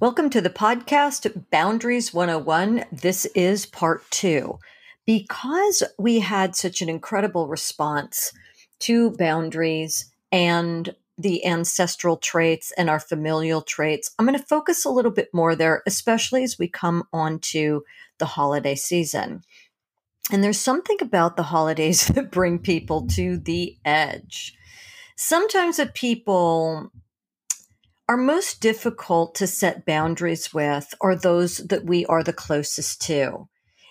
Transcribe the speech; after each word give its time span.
Welcome 0.00 0.30
to 0.30 0.40
the 0.40 0.48
podcast 0.48 1.50
Boundaries 1.50 2.14
101. 2.14 2.86
This 2.90 3.26
is 3.34 3.66
part 3.66 4.02
two. 4.10 4.58
Because 5.04 5.82
we 5.98 6.20
had 6.20 6.56
such 6.56 6.80
an 6.80 6.88
incredible 6.88 7.48
response 7.48 8.32
to 8.78 9.10
boundaries 9.10 10.10
and 10.32 10.96
the 11.18 11.44
ancestral 11.44 12.16
traits 12.16 12.72
and 12.78 12.88
our 12.88 12.98
familial 12.98 13.60
traits, 13.60 14.10
I'm 14.18 14.24
going 14.24 14.38
to 14.38 14.46
focus 14.46 14.86
a 14.86 14.90
little 14.90 15.10
bit 15.10 15.28
more 15.34 15.54
there, 15.54 15.82
especially 15.86 16.44
as 16.44 16.58
we 16.58 16.66
come 16.66 17.02
on 17.12 17.38
to 17.50 17.84
the 18.16 18.24
holiday 18.24 18.76
season. 18.76 19.42
And 20.32 20.42
there's 20.42 20.58
something 20.58 20.96
about 21.02 21.36
the 21.36 21.42
holidays 21.42 22.06
that 22.14 22.30
bring 22.30 22.58
people 22.58 23.06
to 23.08 23.36
the 23.36 23.76
edge. 23.84 24.56
Sometimes 25.14 25.76
the 25.76 25.88
people 25.88 26.90
are 28.10 28.16
most 28.16 28.60
difficult 28.60 29.36
to 29.36 29.46
set 29.46 29.86
boundaries 29.86 30.52
with 30.52 30.92
are 31.00 31.14
those 31.14 31.58
that 31.58 31.84
we 31.84 32.04
are 32.06 32.24
the 32.24 32.32
closest 32.32 33.00
to. 33.00 33.46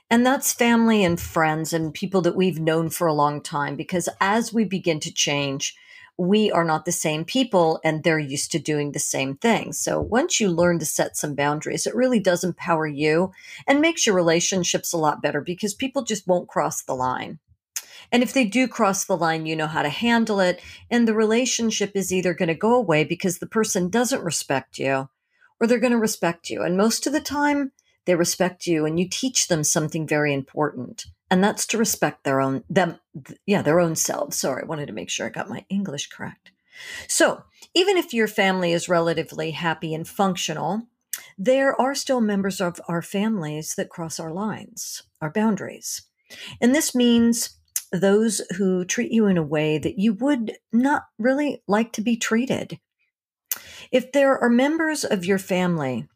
And 0.10 0.26
that's 0.26 0.52
family 0.52 1.06
and 1.06 1.18
friends 1.18 1.72
and 1.72 1.94
people 1.94 2.20
that 2.24 2.36
we've 2.36 2.60
known 2.60 2.90
for 2.90 3.08
a 3.08 3.14
long 3.14 3.42
time. 3.42 3.78
Because 3.78 4.10
as 4.20 4.52
we 4.52 4.66
begin 4.66 5.00
to 5.00 5.14
change, 5.14 5.74
we 6.18 6.52
are 6.52 6.66
not 6.66 6.84
the 6.84 6.92
same 6.92 7.24
people 7.24 7.80
and 7.82 8.04
they're 8.04 8.20
used 8.20 8.52
to 8.52 8.60
doing 8.60 8.92
the 8.92 9.00
same 9.00 9.38
thing. 9.38 9.72
So 9.72 10.02
once 10.02 10.42
you 10.42 10.50
learn 10.50 10.80
to 10.80 10.86
set 10.86 11.16
some 11.16 11.34
boundaries, 11.34 11.88
it 11.88 11.96
really 11.96 12.20
does 12.20 12.44
empower 12.44 12.88
you 12.88 13.32
and 13.66 13.80
makes 13.80 14.06
your 14.06 14.16
relationships 14.16 14.92
a 14.92 14.98
lot 14.98 15.22
better 15.22 15.40
because 15.40 15.74
people 15.74 16.04
just 16.04 16.28
won't 16.28 16.50
cross 16.50 16.82
the 16.82 16.94
line. 16.94 17.40
And 18.12 18.24
if 18.24 18.34
they 18.34 18.46
do 18.46 18.68
cross 18.68 19.06
the 19.06 19.18
line, 19.18 19.46
you 19.46 19.56
know 19.56 19.68
how 19.68 19.82
to 19.82 19.90
handle 19.90 20.40
it. 20.40 20.62
And 20.90 21.08
the 21.08 21.14
relationship 21.14 21.92
is 21.96 22.12
either 22.12 22.34
going 22.34 22.48
to 22.48 22.56
go 22.56 22.74
away 22.74 23.04
because 23.04 23.40
the 23.40 23.48
person 23.48 23.90
doesn't 23.90 24.24
respect 24.24 24.80
you 24.80 25.10
or 25.60 25.68
they're 25.68 25.80
going 25.80 25.92
to 25.92 26.00
respect 26.00 26.50
you. 26.50 26.64
And 26.64 26.78
most 26.78 27.06
of 27.06 27.14
the 27.14 27.22
time, 27.22 27.72
they 28.06 28.16
respect 28.16 28.66
you 28.66 28.86
and 28.86 29.00
you 29.00 29.08
teach 29.08 29.48
them 29.48 29.64
something 29.64 30.08
very 30.08 30.34
important. 30.34 31.06
And 31.30 31.44
that's 31.44 31.68
to 31.68 31.78
respect 31.78 32.24
their 32.24 32.42
own, 32.42 32.64
them, 32.70 33.00
yeah, 33.46 33.62
their 33.62 33.80
own 33.80 33.96
selves. 33.96 34.38
Sorry, 34.38 34.64
I 34.64 34.66
wanted 34.66 34.88
to 34.88 34.94
make 34.94 35.10
sure 35.10 35.28
I 35.28 35.30
got 35.30 35.50
my 35.50 35.66
English 35.70 36.08
correct. 36.10 36.52
So 37.08 37.44
even 37.76 37.98
if 37.98 38.14
your 38.14 38.28
family 38.28 38.72
is 38.72 38.90
relatively 38.90 39.52
happy 39.52 39.94
and 39.94 40.08
functional, 40.08 40.88
there 41.38 41.80
are 41.80 41.94
still 41.94 42.22
members 42.22 42.62
of 42.62 42.82
our 42.88 43.02
families 43.02 43.76
that 43.76 43.90
cross 43.90 44.20
our 44.20 44.32
lines, 44.32 45.04
our 45.22 45.30
boundaries. 45.30 46.04
And 46.62 46.74
this 46.74 46.96
means 46.96 47.59
those 47.92 48.42
who 48.58 48.86
treat 48.86 49.12
you 49.12 49.26
in 49.26 49.38
a 49.38 49.44
way 49.44 49.78
that 49.78 49.98
you 49.98 50.14
would 50.14 50.58
not 50.72 51.04
really 51.18 51.64
like 51.68 51.92
to 51.94 52.02
be 52.02 52.16
treated. 52.16 52.80
If 53.92 54.12
there 54.12 54.38
are 54.38 54.50
members 54.50 55.04
of 55.04 55.26
your 55.26 55.40
family 55.40 56.08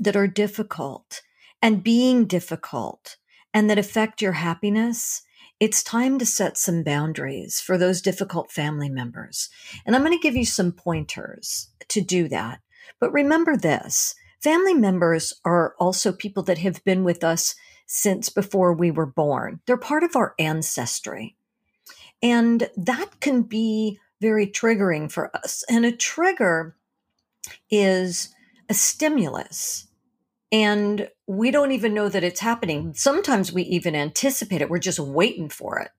that 0.00 0.16
are 0.16 0.26
difficult 0.26 1.22
and 1.60 1.82
being 1.82 2.26
difficult 2.26 3.16
and 3.52 3.68
that 3.68 3.78
affect 3.78 4.22
your 4.22 4.32
happiness, 4.32 5.22
it's 5.60 5.82
time 5.82 6.18
to 6.18 6.26
set 6.26 6.56
some 6.56 6.84
boundaries 6.84 7.60
for 7.60 7.76
those 7.76 8.00
difficult 8.00 8.50
family 8.50 8.88
members. 8.88 9.48
And 9.84 9.94
I'm 9.94 10.04
going 10.04 10.16
to 10.16 10.22
give 10.22 10.36
you 10.36 10.44
some 10.44 10.72
pointers 10.72 11.68
to 11.88 12.00
do 12.00 12.28
that. 12.28 12.60
But 13.00 13.12
remember 13.12 13.56
this 13.56 14.14
family 14.40 14.74
members 14.74 15.34
are 15.44 15.74
also 15.78 16.12
people 16.12 16.44
that 16.44 16.58
have 16.58 16.84
been 16.84 17.02
with 17.02 17.24
us 17.24 17.54
since 17.88 18.28
before 18.28 18.72
we 18.72 18.90
were 18.92 19.06
born. 19.06 19.60
They're 19.66 19.76
part 19.76 20.04
of 20.04 20.14
our 20.14 20.34
ancestry. 20.38 21.36
And 22.22 22.70
that 22.76 23.20
can 23.20 23.42
be 23.42 23.98
very 24.20 24.46
triggering 24.46 25.10
for 25.10 25.34
us. 25.34 25.64
And 25.68 25.84
a 25.84 25.92
trigger 25.92 26.76
is 27.70 28.34
a 28.68 28.74
stimulus. 28.74 29.86
And 30.52 31.08
we 31.26 31.50
don't 31.50 31.72
even 31.72 31.94
know 31.94 32.08
that 32.08 32.24
it's 32.24 32.40
happening. 32.40 32.92
Sometimes 32.94 33.52
we 33.52 33.62
even 33.64 33.94
anticipate 33.94 34.60
it. 34.60 34.70
We're 34.70 34.78
just 34.78 35.00
waiting 35.00 35.48
for 35.48 35.78
it. 35.78 35.90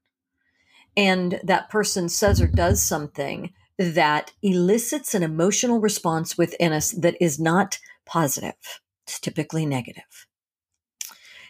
And 0.96 1.40
that 1.44 1.70
person 1.70 2.08
says 2.10 2.42
or 2.42 2.48
does 2.48 2.82
something 2.82 3.54
that 3.78 4.34
elicits 4.44 5.16
an 5.16 5.24
emotional 5.24 5.80
response 5.80 6.38
within 6.38 6.74
us 6.74 6.92
that 6.92 7.16
is 7.20 7.40
not 7.40 7.80
positive. 8.06 8.82
It's 9.08 9.20
typically 9.20 9.66
negative. 9.66 10.28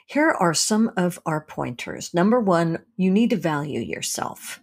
Here 0.09 0.31
are 0.31 0.55
some 0.55 0.91
of 0.97 1.19
our 1.23 1.39
pointers. 1.39 2.15
Number 2.15 2.39
one, 2.39 2.79
you 2.97 3.11
need 3.11 3.29
to 3.29 3.35
value 3.35 3.79
yourself, 3.79 4.59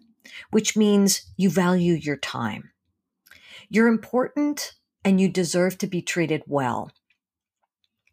which 0.51 0.77
means 0.77 1.31
you 1.37 1.51
value 1.51 1.93
your 1.93 2.17
time. 2.17 2.73
You're 3.69 3.87
important 3.87 4.75
and 5.05 5.21
you 5.21 5.29
deserve 5.29 5.79
to 5.79 5.87
be 5.87 6.03
treated 6.03 6.43
well. 6.49 6.91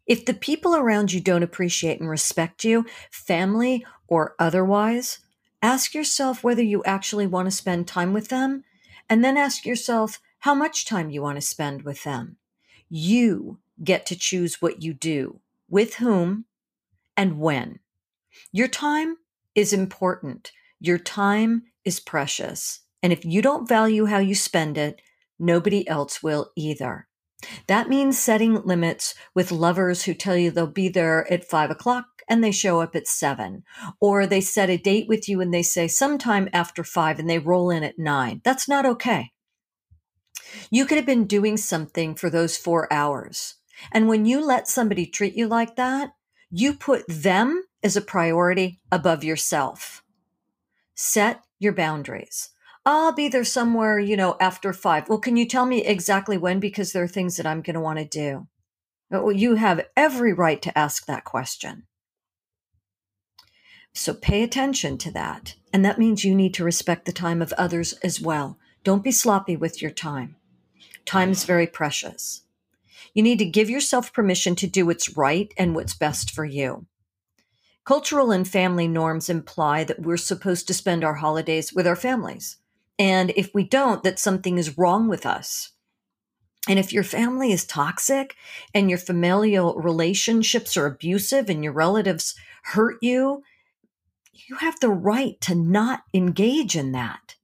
If 0.06 0.24
the 0.24 0.32
people 0.32 0.76
around 0.76 1.12
you 1.12 1.20
don't 1.20 1.42
appreciate 1.42 1.98
and 1.98 2.08
respect 2.08 2.62
you, 2.62 2.86
family 3.10 3.84
or 4.06 4.36
otherwise, 4.38 5.18
ask 5.60 5.92
yourself 5.92 6.44
whether 6.44 6.62
you 6.62 6.84
actually 6.84 7.26
want 7.26 7.46
to 7.46 7.50
spend 7.50 7.88
time 7.88 8.12
with 8.12 8.28
them, 8.28 8.62
and 9.10 9.24
then 9.24 9.36
ask 9.36 9.66
yourself 9.66 10.20
how 10.38 10.54
much 10.54 10.86
time 10.86 11.10
you 11.10 11.20
want 11.20 11.34
to 11.34 11.42
spend 11.42 11.82
with 11.82 12.04
them. 12.04 12.36
You 12.88 13.58
get 13.82 14.06
to 14.06 14.14
choose 14.14 14.62
what 14.62 14.84
you 14.84 14.94
do, 14.94 15.40
with 15.68 15.94
whom, 15.94 16.44
and 17.16 17.38
when. 17.38 17.80
Your 18.52 18.68
time 18.68 19.16
is 19.54 19.72
important. 19.72 20.52
Your 20.80 20.98
time 20.98 21.64
is 21.84 22.00
precious. 22.00 22.80
And 23.02 23.12
if 23.12 23.24
you 23.24 23.42
don't 23.42 23.68
value 23.68 24.06
how 24.06 24.18
you 24.18 24.34
spend 24.34 24.78
it, 24.78 25.00
nobody 25.38 25.86
else 25.88 26.22
will 26.22 26.50
either. 26.56 27.06
That 27.66 27.88
means 27.88 28.18
setting 28.18 28.62
limits 28.62 29.14
with 29.34 29.52
lovers 29.52 30.04
who 30.04 30.14
tell 30.14 30.36
you 30.36 30.50
they'll 30.50 30.66
be 30.66 30.88
there 30.88 31.30
at 31.30 31.44
five 31.44 31.70
o'clock 31.70 32.06
and 32.28 32.42
they 32.42 32.52
show 32.52 32.80
up 32.80 32.96
at 32.96 33.06
seven. 33.06 33.64
Or 34.00 34.26
they 34.26 34.40
set 34.40 34.70
a 34.70 34.78
date 34.78 35.08
with 35.08 35.28
you 35.28 35.40
and 35.40 35.52
they 35.52 35.62
say 35.62 35.88
sometime 35.88 36.48
after 36.52 36.82
five 36.82 37.18
and 37.18 37.28
they 37.28 37.38
roll 37.38 37.70
in 37.70 37.82
at 37.82 37.98
nine. 37.98 38.40
That's 38.44 38.68
not 38.68 38.86
okay. 38.86 39.32
You 40.70 40.86
could 40.86 40.96
have 40.96 41.06
been 41.06 41.26
doing 41.26 41.56
something 41.56 42.14
for 42.14 42.30
those 42.30 42.56
four 42.56 42.90
hours. 42.92 43.56
And 43.92 44.08
when 44.08 44.24
you 44.24 44.44
let 44.44 44.68
somebody 44.68 45.06
treat 45.06 45.34
you 45.34 45.48
like 45.48 45.76
that, 45.76 46.12
you 46.56 46.72
put 46.72 47.04
them 47.08 47.64
as 47.82 47.96
a 47.96 48.00
priority 48.00 48.78
above 48.92 49.24
yourself. 49.24 50.04
Set 50.94 51.42
your 51.58 51.72
boundaries. 51.72 52.50
I'll 52.86 53.12
be 53.12 53.26
there 53.26 53.42
somewhere, 53.42 53.98
you 53.98 54.16
know, 54.16 54.36
after 54.40 54.72
five. 54.72 55.08
Well, 55.08 55.18
can 55.18 55.36
you 55.36 55.48
tell 55.48 55.66
me 55.66 55.84
exactly 55.84 56.38
when? 56.38 56.60
Because 56.60 56.92
there 56.92 57.02
are 57.02 57.08
things 57.08 57.36
that 57.38 57.46
I'm 57.46 57.60
going 57.60 57.74
to 57.74 57.80
want 57.80 57.98
to 57.98 58.04
do. 58.04 58.46
You 59.10 59.56
have 59.56 59.84
every 59.96 60.32
right 60.32 60.62
to 60.62 60.78
ask 60.78 61.06
that 61.06 61.24
question. 61.24 61.88
So 63.92 64.14
pay 64.14 64.44
attention 64.44 64.96
to 64.98 65.10
that. 65.10 65.56
And 65.72 65.84
that 65.84 65.98
means 65.98 66.24
you 66.24 66.36
need 66.36 66.54
to 66.54 66.64
respect 66.64 67.04
the 67.04 67.12
time 67.12 67.42
of 67.42 67.52
others 67.54 67.94
as 67.94 68.20
well. 68.20 68.60
Don't 68.84 69.02
be 69.02 69.10
sloppy 69.10 69.56
with 69.56 69.82
your 69.82 69.90
time. 69.90 70.36
Time 71.04 71.30
is 71.30 71.44
very 71.44 71.66
precious. 71.66 72.42
You 73.14 73.22
need 73.22 73.38
to 73.38 73.44
give 73.44 73.70
yourself 73.70 74.12
permission 74.12 74.56
to 74.56 74.66
do 74.66 74.86
what's 74.86 75.16
right 75.16 75.52
and 75.56 75.74
what's 75.74 75.94
best 75.94 76.30
for 76.30 76.44
you. 76.44 76.86
Cultural 77.84 78.30
and 78.30 78.46
family 78.46 78.88
norms 78.88 79.28
imply 79.30 79.84
that 79.84 80.02
we're 80.02 80.16
supposed 80.16 80.66
to 80.66 80.74
spend 80.74 81.04
our 81.04 81.14
holidays 81.14 81.72
with 81.72 81.86
our 81.86 81.96
families. 81.96 82.56
And 82.98 83.32
if 83.36 83.54
we 83.54 83.64
don't, 83.64 84.02
that 84.02 84.18
something 84.18 84.58
is 84.58 84.78
wrong 84.78 85.08
with 85.08 85.26
us. 85.26 85.70
And 86.68 86.78
if 86.78 86.92
your 86.92 87.02
family 87.04 87.52
is 87.52 87.64
toxic 87.64 88.36
and 88.72 88.88
your 88.88 88.98
familial 88.98 89.74
relationships 89.74 90.76
are 90.76 90.86
abusive 90.86 91.50
and 91.50 91.62
your 91.62 91.74
relatives 91.74 92.34
hurt 92.62 92.96
you, 93.02 93.42
you 94.32 94.56
have 94.56 94.80
the 94.80 94.88
right 94.88 95.38
to 95.42 95.54
not 95.54 96.00
engage 96.14 96.74
in 96.74 96.92
that. 96.92 97.36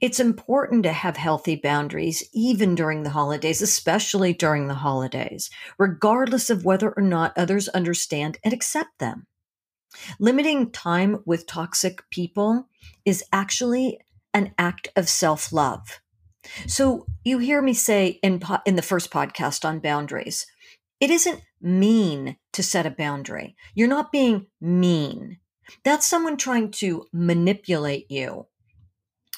It's 0.00 0.20
important 0.20 0.82
to 0.84 0.92
have 0.92 1.16
healthy 1.16 1.56
boundaries, 1.56 2.22
even 2.32 2.74
during 2.74 3.02
the 3.02 3.10
holidays, 3.10 3.60
especially 3.60 4.32
during 4.32 4.66
the 4.68 4.74
holidays, 4.74 5.50
regardless 5.78 6.50
of 6.50 6.64
whether 6.64 6.92
or 6.92 7.02
not 7.02 7.36
others 7.36 7.68
understand 7.68 8.38
and 8.44 8.52
accept 8.52 8.98
them. 8.98 9.26
Limiting 10.18 10.70
time 10.70 11.22
with 11.24 11.46
toxic 11.46 12.08
people 12.10 12.68
is 13.04 13.24
actually 13.32 14.00
an 14.32 14.54
act 14.58 14.88
of 14.96 15.08
self 15.08 15.52
love. 15.52 16.00
So 16.66 17.06
you 17.24 17.38
hear 17.38 17.62
me 17.62 17.74
say 17.74 18.18
in, 18.22 18.40
po- 18.40 18.58
in 18.66 18.76
the 18.76 18.82
first 18.82 19.10
podcast 19.10 19.64
on 19.64 19.80
boundaries, 19.80 20.46
it 21.00 21.10
isn't 21.10 21.42
mean 21.60 22.36
to 22.52 22.62
set 22.62 22.86
a 22.86 22.90
boundary. 22.90 23.56
You're 23.74 23.88
not 23.88 24.12
being 24.12 24.46
mean. 24.60 25.38
That's 25.82 26.06
someone 26.06 26.36
trying 26.36 26.70
to 26.72 27.06
manipulate 27.12 28.10
you 28.10 28.46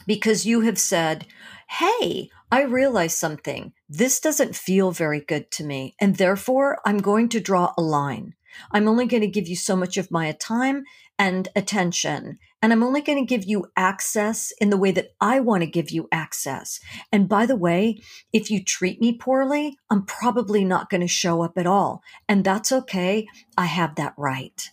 because 0.06 0.47
you 0.47 0.62
have 0.62 0.79
said, 0.79 1.26
Hey, 1.69 2.31
I 2.50 2.62
realize 2.62 3.17
something. 3.17 3.73
This 3.88 4.20
doesn't 4.20 4.55
feel 4.55 4.93
very 4.93 5.20
good 5.20 5.50
to 5.53 5.64
me. 5.64 5.94
And 6.00 6.17
therefore, 6.17 6.79
I'm 6.85 6.99
going 6.99 7.29
to 7.31 7.41
draw 7.41 7.73
a 7.76 7.82
line. 7.82 8.35
I'm 8.73 8.88
only 8.88 9.06
going 9.06 9.23
to 9.23 9.26
give 9.26 9.49
you 9.49 9.56
so 9.56 9.76
much 9.76 9.97
of 9.97 10.11
my 10.11 10.31
time 10.32 10.85
and 11.19 11.49
attention. 11.56 12.38
And 12.62 12.73
I'm 12.73 12.82
only 12.82 13.00
going 13.00 13.19
to 13.19 13.26
give 13.26 13.44
you 13.44 13.67
access 13.76 14.53
in 14.61 14.70
the 14.70 14.76
way 14.76 14.91
that 14.93 15.11
I 15.20 15.41
want 15.41 15.62
to 15.62 15.70
give 15.70 15.91
you 15.91 16.08
access. 16.12 16.81
And 17.12 17.29
by 17.29 17.47
the 17.47 17.56
way, 17.56 17.99
if 18.32 18.50
you 18.50 18.62
treat 18.62 19.00
me 19.00 19.17
poorly, 19.17 19.76
I'm 19.91 20.05
probably 20.05 20.64
not 20.64 20.91
going 20.91 21.00
to 21.00 21.08
show 21.08 21.43
up 21.43 21.58
at 21.58 21.67
all. 21.67 22.03
And 22.29 22.44
that's 22.44 22.73
okay. 22.73 23.26
I 23.56 23.67
have 23.67 23.94
that 23.97 24.14
right. 24.17 24.70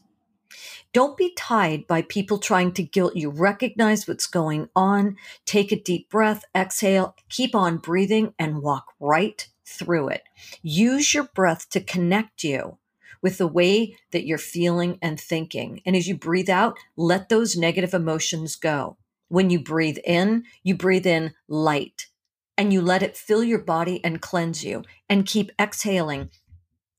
Don't 0.94 1.18
be 1.18 1.34
tied 1.36 1.88
by 1.88 2.04
people 2.04 2.38
trying 2.38 2.72
to 2.74 2.84
guilt 2.84 3.16
you. 3.16 3.32
Recognize 3.32 4.08
what's 4.08 4.28
going 4.28 4.70
on. 4.76 5.18
Take 5.44 5.72
a 5.72 5.82
deep 5.82 6.08
breath, 6.08 6.46
exhale, 6.56 7.16
keep 7.30 7.56
on 7.56 7.78
breathing, 7.78 8.36
and 8.38 8.62
walk 8.62 8.86
right 9.00 9.48
through 9.66 10.10
it. 10.10 10.22
Use 10.62 11.16
your 11.16 11.24
breath 11.34 11.68
to 11.72 11.82
connect 11.82 12.44
you 12.44 12.78
with 13.24 13.40
the 13.40 13.48
way 13.48 13.98
that 14.12 14.28
you're 14.28 14.38
feeling 14.38 15.00
and 15.02 15.20
thinking. 15.20 15.82
And 15.84 15.96
as 15.96 16.08
you 16.08 16.16
breathe 16.16 16.50
out, 16.50 16.78
let 16.96 17.28
those 17.28 17.58
negative 17.58 17.96
emotions 17.96 18.56
go. 18.56 18.98
When 19.30 19.50
you 19.50 19.60
breathe 19.60 19.98
in, 20.06 20.44
you 20.62 20.76
breathe 20.76 21.08
in 21.08 21.34
light 21.48 22.08
and 22.56 22.72
you 22.72 22.82
let 22.82 23.02
it 23.02 23.18
fill 23.18 23.44
your 23.44 23.60
body 23.60 24.00
and 24.04 24.22
cleanse 24.22 24.64
you 24.64 24.84
and 25.10 25.26
keep 25.26 25.52
exhaling 25.60 26.30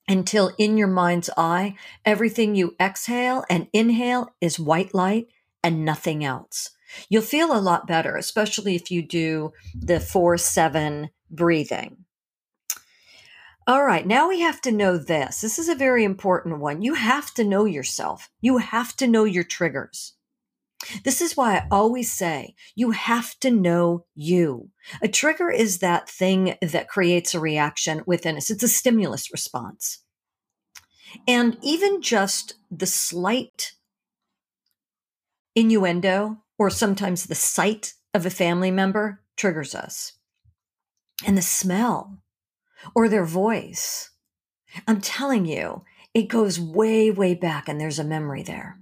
until 0.09 0.53
in 0.59 0.77
your 0.77 0.89
mind's 0.89 1.31
eye, 1.37 1.77
everything 2.05 2.55
you 2.55 2.75
exhale 2.81 3.45
and 3.49 3.69
inhale 3.73 4.35
is 4.41 4.59
white 4.59 4.95
light 4.95 5.29
and 5.63 5.85
nothing 5.85 6.25
else. 6.25 6.71
You'll 7.09 7.23
feel 7.23 7.53
a 7.53 7.61
lot 7.61 7.87
better, 7.87 8.17
especially 8.17 8.77
if 8.77 8.91
you 8.91 9.03
do 9.03 9.53
the 9.75 10.01
four 10.01 10.39
seven 10.39 11.11
breathing. 11.31 12.05
All 13.67 13.85
right, 13.85 14.07
now 14.07 14.29
we 14.29 14.41
have 14.41 14.61
to 14.63 14.73
know 14.73 14.99
this. 14.99 15.41
This 15.41 15.59
is 15.59 15.71
a 15.71 15.75
very 15.75 16.05
important 16.05 16.59
one. 16.59 16.83
You 16.83 16.95
have 16.95 17.33
to 17.35 17.45
know 17.45 17.65
yourself. 17.65 18.29
You 18.43 18.59
have 18.59 18.95
to 18.97 19.07
know 19.07 19.25
your 19.25 19.45
triggers. 19.45 20.13
This 21.05 21.21
is 21.21 21.37
why 21.37 21.57
I 21.57 21.67
always 21.71 22.13
say 22.13 22.55
you 22.75 22.91
have 22.93 23.39
to 23.41 23.51
know 23.51 24.07
you. 24.15 24.71
A 25.03 25.09
trigger 25.09 25.51
is 25.51 25.79
that 25.79 26.09
thing 26.09 26.57
that 26.61 26.89
creates 26.89 27.35
a 27.35 27.41
reaction 27.41 28.03
within 28.07 28.37
us. 28.37 28.51
It's 28.51 28.63
a 28.63 28.69
stimulus 28.69 29.33
response. 29.33 30.01
And 31.29 31.57
even 31.63 32.03
just 32.03 32.55
the 32.71 32.87
slight 32.87 33.73
innuendo 35.55 36.39
or 36.59 36.71
sometimes 36.71 37.27
the 37.27 37.35
sight 37.35 37.95
of 38.13 38.27
a 38.27 38.31
family 38.31 38.71
member 38.71 39.21
triggers 39.37 39.75
us. 39.75 40.13
And 41.25 41.39
the 41.39 41.43
smell 41.43 42.19
or 42.95 43.09
their 43.09 43.25
voice. 43.25 44.11
I'm 44.87 45.01
telling 45.01 45.47
you, 45.47 45.85
it 46.13 46.29
goes 46.29 46.61
way, 46.61 47.11
way 47.11 47.35
back 47.35 47.69
and 47.69 47.81
there's 47.81 47.99
a 47.99 48.05
memory 48.05 48.43
there. 48.43 48.79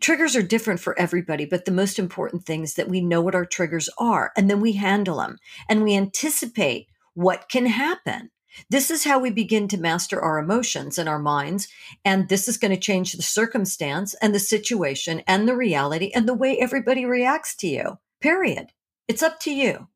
Triggers 0.00 0.36
are 0.36 0.42
different 0.42 0.80
for 0.80 0.98
everybody, 0.98 1.44
but 1.44 1.64
the 1.64 1.70
most 1.70 1.98
important 1.98 2.44
thing 2.44 2.62
is 2.62 2.74
that 2.74 2.88
we 2.88 3.00
know 3.00 3.20
what 3.20 3.34
our 3.34 3.44
triggers 3.44 3.88
are 3.98 4.32
and 4.36 4.48
then 4.50 4.60
we 4.60 4.72
handle 4.72 5.18
them 5.18 5.38
and 5.68 5.82
we 5.82 5.96
anticipate 5.96 6.88
what 7.14 7.48
can 7.48 7.66
happen. 7.66 8.30
This 8.68 8.90
is 8.90 9.04
how 9.04 9.18
we 9.18 9.30
begin 9.30 9.68
to 9.68 9.78
master 9.78 10.20
our 10.20 10.38
emotions 10.38 10.98
and 10.98 11.08
our 11.08 11.18
minds. 11.18 11.68
And 12.04 12.28
this 12.28 12.48
is 12.48 12.58
going 12.58 12.72
to 12.72 12.80
change 12.80 13.12
the 13.12 13.22
circumstance 13.22 14.14
and 14.14 14.34
the 14.34 14.38
situation 14.38 15.22
and 15.26 15.48
the 15.48 15.56
reality 15.56 16.10
and 16.14 16.28
the 16.28 16.34
way 16.34 16.58
everybody 16.58 17.04
reacts 17.04 17.54
to 17.56 17.66
you. 17.66 17.98
Period. 18.20 18.72
It's 19.08 19.22
up 19.22 19.40
to 19.40 19.52
you. 19.52 19.88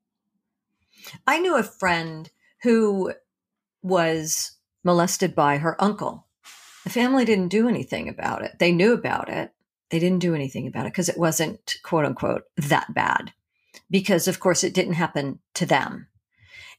I 1.26 1.38
knew 1.38 1.56
a 1.56 1.62
friend 1.62 2.30
who 2.62 3.12
was 3.82 4.52
molested 4.82 5.34
by 5.34 5.58
her 5.58 5.82
uncle. 5.82 6.26
The 6.84 6.90
family 6.90 7.24
didn't 7.24 7.48
do 7.48 7.68
anything 7.68 8.08
about 8.08 8.42
it. 8.42 8.58
They 8.58 8.72
knew 8.72 8.92
about 8.92 9.28
it. 9.28 9.52
They 9.90 9.98
didn't 9.98 10.18
do 10.18 10.34
anything 10.34 10.66
about 10.66 10.86
it 10.86 10.92
because 10.92 11.08
it 11.08 11.18
wasn't, 11.18 11.76
quote 11.82 12.04
unquote, 12.04 12.44
that 12.56 12.92
bad. 12.92 13.32
Because, 13.90 14.26
of 14.26 14.40
course, 14.40 14.64
it 14.64 14.74
didn't 14.74 14.94
happen 14.94 15.40
to 15.54 15.66
them. 15.66 16.08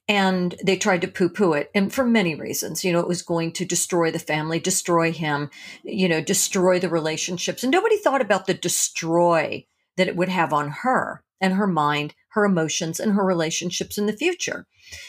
And 0.09 0.55
they 0.63 0.77
tried 0.77 1.01
to 1.01 1.07
poo 1.07 1.29
poo 1.29 1.53
it. 1.53 1.69
And 1.75 1.93
for 1.93 2.05
many 2.05 2.33
reasons, 2.33 2.83
you 2.83 2.93
know, 2.93 2.99
it 2.99 3.07
was 3.07 3.21
going 3.21 3.51
to 3.53 3.65
destroy 3.65 4.09
the 4.09 4.19
family, 4.19 4.59
destroy 4.59 5.11
him, 5.11 5.49
you 5.83 6.07
know, 6.07 6.21
destroy 6.21 6.79
the 6.79 6.89
relationships. 6.89 7.63
And 7.63 7.71
nobody 7.71 7.97
thought 7.97 8.21
about 8.21 8.45
the 8.45 8.53
destroy 8.53 9.65
that 9.97 10.07
it 10.07 10.15
would 10.15 10.29
have 10.29 10.53
on 10.53 10.69
her 10.69 11.23
and 11.41 11.53
her 11.53 11.67
mind, 11.67 12.15
her 12.29 12.45
emotions, 12.45 12.99
and 12.99 13.13
her 13.13 13.23
relationships 13.23 13.97
in 13.97 14.05
the 14.05 14.13
future. 14.13 14.65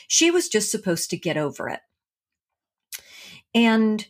She 0.08 0.30
was 0.30 0.48
just 0.48 0.70
supposed 0.70 1.10
to 1.10 1.16
get 1.16 1.36
over 1.36 1.68
it. 1.68 1.80
And 3.54 4.06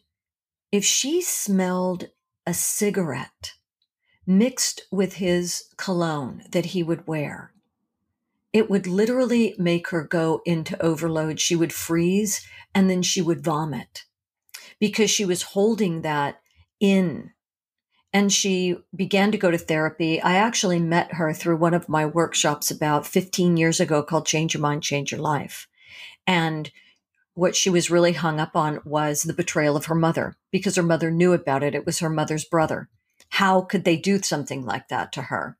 if 0.72 0.84
she 0.84 1.20
smelled 1.20 2.08
a 2.46 2.54
cigarette 2.54 3.52
mixed 4.28 4.82
with 4.92 5.14
his 5.14 5.64
cologne 5.78 6.44
that 6.52 6.66
he 6.66 6.82
would 6.82 7.08
wear, 7.08 7.52
it 8.52 8.68
would 8.68 8.86
literally 8.86 9.54
make 9.58 9.88
her 9.88 10.04
go 10.04 10.42
into 10.44 10.80
overload. 10.82 11.40
She 11.40 11.56
would 11.56 11.72
freeze 11.72 12.46
and 12.74 12.90
then 12.90 13.02
she 13.02 13.22
would 13.22 13.42
vomit 13.42 14.04
because 14.78 15.10
she 15.10 15.24
was 15.24 15.42
holding 15.42 16.02
that 16.02 16.40
in. 16.78 17.32
And 18.12 18.32
she 18.32 18.76
began 18.94 19.32
to 19.32 19.38
go 19.38 19.50
to 19.50 19.58
therapy. 19.58 20.20
I 20.20 20.36
actually 20.36 20.78
met 20.78 21.14
her 21.14 21.32
through 21.32 21.56
one 21.56 21.74
of 21.74 21.88
my 21.88 22.06
workshops 22.06 22.70
about 22.70 23.06
15 23.06 23.56
years 23.56 23.80
ago 23.80 24.02
called 24.02 24.26
Change 24.26 24.54
Your 24.54 24.62
Mind, 24.62 24.82
Change 24.82 25.12
Your 25.12 25.20
Life. 25.20 25.68
And 26.26 26.70
what 27.34 27.54
she 27.54 27.70
was 27.70 27.90
really 27.90 28.12
hung 28.12 28.40
up 28.40 28.56
on 28.56 28.80
was 28.84 29.22
the 29.22 29.32
betrayal 29.32 29.76
of 29.76 29.86
her 29.86 29.94
mother 29.94 30.36
because 30.50 30.76
her 30.76 30.82
mother 30.82 31.10
knew 31.10 31.32
about 31.32 31.62
it. 31.62 31.74
It 31.74 31.86
was 31.86 32.00
her 32.00 32.10
mother's 32.10 32.44
brother. 32.44 32.88
How 33.28 33.60
could 33.60 33.84
they 33.84 33.96
do 33.96 34.22
something 34.22 34.64
like 34.64 34.88
that 34.88 35.12
to 35.12 35.22
her? 35.22 35.56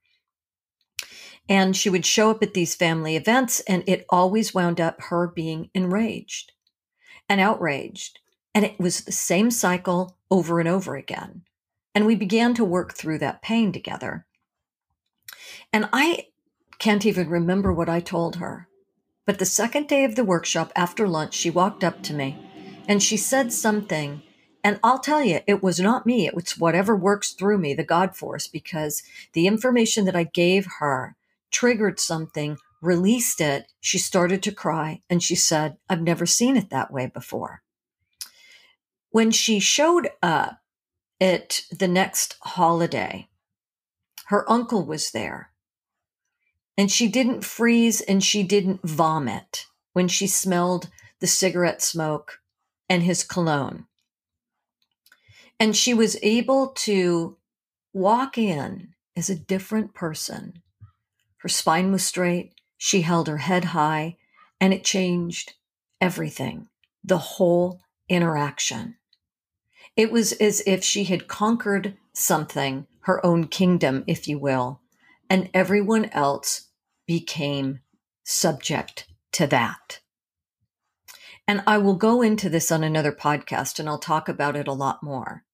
And 1.48 1.76
she 1.76 1.88
would 1.88 2.04
show 2.04 2.30
up 2.30 2.42
at 2.42 2.54
these 2.54 2.74
family 2.74 3.16
events, 3.16 3.60
and 3.60 3.82
it 3.86 4.04
always 4.10 4.52
wound 4.52 4.80
up 4.80 5.00
her 5.04 5.26
being 5.26 5.70
enraged 5.74 6.52
and 7.28 7.40
outraged. 7.40 8.20
And 8.54 8.64
it 8.64 8.78
was 8.78 9.02
the 9.02 9.12
same 9.12 9.50
cycle 9.50 10.16
over 10.30 10.60
and 10.60 10.68
over 10.68 10.96
again. 10.96 11.42
And 11.94 12.06
we 12.06 12.14
began 12.14 12.54
to 12.54 12.64
work 12.64 12.94
through 12.94 13.18
that 13.18 13.42
pain 13.42 13.72
together. 13.72 14.26
And 15.72 15.88
I 15.92 16.26
can't 16.78 17.06
even 17.06 17.28
remember 17.28 17.72
what 17.72 17.88
I 17.88 18.00
told 18.00 18.36
her. 18.36 18.68
But 19.26 19.38
the 19.38 19.44
second 19.44 19.88
day 19.88 20.04
of 20.04 20.14
the 20.14 20.24
workshop 20.24 20.72
after 20.74 21.06
lunch, 21.06 21.34
she 21.34 21.50
walked 21.50 21.84
up 21.84 22.02
to 22.04 22.14
me 22.14 22.82
and 22.88 23.02
she 23.02 23.16
said 23.16 23.52
something. 23.52 24.22
And 24.68 24.78
I'll 24.84 24.98
tell 24.98 25.22
you, 25.22 25.40
it 25.46 25.62
was 25.62 25.80
not 25.80 26.04
me. 26.04 26.26
It 26.26 26.34
was 26.34 26.58
whatever 26.58 26.94
works 26.94 27.32
through 27.32 27.56
me, 27.56 27.72
the 27.72 27.82
God 27.82 28.14
force, 28.14 28.46
because 28.46 29.02
the 29.32 29.46
information 29.46 30.04
that 30.04 30.14
I 30.14 30.24
gave 30.24 30.66
her 30.78 31.16
triggered 31.50 31.98
something, 31.98 32.58
released 32.82 33.40
it. 33.40 33.72
She 33.80 33.96
started 33.96 34.42
to 34.42 34.52
cry 34.52 35.00
and 35.08 35.22
she 35.22 35.34
said, 35.34 35.78
I've 35.88 36.02
never 36.02 36.26
seen 36.26 36.54
it 36.54 36.68
that 36.68 36.92
way 36.92 37.06
before. 37.06 37.62
When 39.08 39.30
she 39.30 39.58
showed 39.58 40.10
up 40.22 40.60
at 41.18 41.62
the 41.70 41.88
next 41.88 42.36
holiday, 42.42 43.28
her 44.26 44.44
uncle 44.52 44.84
was 44.84 45.12
there 45.12 45.50
and 46.76 46.90
she 46.90 47.08
didn't 47.08 47.42
freeze 47.42 48.02
and 48.02 48.22
she 48.22 48.42
didn't 48.42 48.82
vomit 48.82 49.64
when 49.94 50.08
she 50.08 50.26
smelled 50.26 50.90
the 51.20 51.26
cigarette 51.26 51.80
smoke 51.80 52.42
and 52.86 53.04
his 53.04 53.24
cologne. 53.24 53.86
And 55.60 55.76
she 55.76 55.92
was 55.92 56.16
able 56.22 56.68
to 56.68 57.36
walk 57.92 58.38
in 58.38 58.94
as 59.16 59.28
a 59.28 59.34
different 59.34 59.94
person. 59.94 60.62
Her 61.38 61.48
spine 61.48 61.90
was 61.90 62.04
straight, 62.04 62.54
she 62.76 63.02
held 63.02 63.26
her 63.28 63.38
head 63.38 63.66
high, 63.66 64.16
and 64.60 64.72
it 64.72 64.84
changed 64.84 65.54
everything, 66.00 66.68
the 67.02 67.18
whole 67.18 67.80
interaction. 68.08 68.96
It 69.96 70.12
was 70.12 70.32
as 70.34 70.62
if 70.64 70.84
she 70.84 71.04
had 71.04 71.26
conquered 71.26 71.96
something, 72.12 72.86
her 73.00 73.24
own 73.26 73.48
kingdom, 73.48 74.04
if 74.06 74.28
you 74.28 74.38
will, 74.38 74.80
and 75.28 75.50
everyone 75.52 76.06
else 76.12 76.68
became 77.06 77.80
subject 78.22 79.08
to 79.32 79.46
that. 79.48 80.00
And 81.48 81.62
I 81.66 81.78
will 81.78 81.94
go 81.94 82.22
into 82.22 82.48
this 82.48 82.70
on 82.70 82.84
another 82.84 83.10
podcast 83.10 83.78
and 83.78 83.88
I'll 83.88 83.98
talk 83.98 84.28
about 84.28 84.54
it 84.54 84.68
a 84.68 84.72
lot 84.72 85.02
more. 85.02 85.44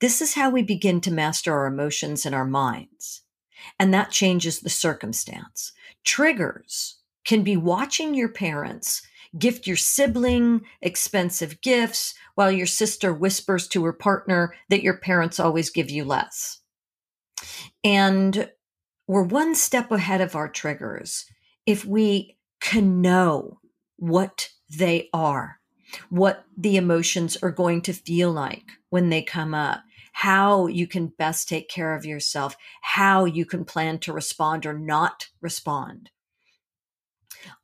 This 0.00 0.20
is 0.20 0.34
how 0.34 0.50
we 0.50 0.62
begin 0.62 1.00
to 1.02 1.12
master 1.12 1.52
our 1.52 1.66
emotions 1.66 2.26
and 2.26 2.34
our 2.34 2.44
minds. 2.44 3.22
And 3.78 3.92
that 3.94 4.10
changes 4.10 4.60
the 4.60 4.70
circumstance. 4.70 5.72
Triggers 6.04 6.96
can 7.24 7.42
be 7.42 7.56
watching 7.56 8.14
your 8.14 8.28
parents 8.28 9.02
gift 9.38 9.66
your 9.66 9.76
sibling 9.76 10.62
expensive 10.80 11.60
gifts 11.60 12.14
while 12.34 12.50
your 12.50 12.66
sister 12.66 13.12
whispers 13.12 13.68
to 13.68 13.84
her 13.84 13.92
partner 13.92 14.54
that 14.68 14.82
your 14.82 14.96
parents 14.98 15.40
always 15.40 15.70
give 15.70 15.90
you 15.90 16.04
less. 16.04 16.60
And 17.84 18.50
we're 19.06 19.22
one 19.22 19.54
step 19.54 19.90
ahead 19.90 20.20
of 20.20 20.34
our 20.34 20.48
triggers 20.48 21.26
if 21.64 21.84
we 21.84 22.36
can 22.60 23.00
know 23.00 23.60
what 23.96 24.50
they 24.70 25.08
are, 25.12 25.60
what 26.10 26.44
the 26.56 26.76
emotions 26.76 27.36
are 27.42 27.50
going 27.50 27.82
to 27.82 27.92
feel 27.92 28.32
like 28.32 28.64
when 28.90 29.10
they 29.10 29.22
come 29.22 29.54
up, 29.54 29.82
how 30.12 30.66
you 30.66 30.86
can 30.86 31.08
best 31.08 31.48
take 31.48 31.68
care 31.68 31.94
of 31.94 32.06
yourself, 32.06 32.56
how 32.80 33.24
you 33.24 33.44
can 33.44 33.64
plan 33.64 33.98
to 33.98 34.12
respond 34.12 34.64
or 34.64 34.72
not 34.72 35.28
respond. 35.40 36.10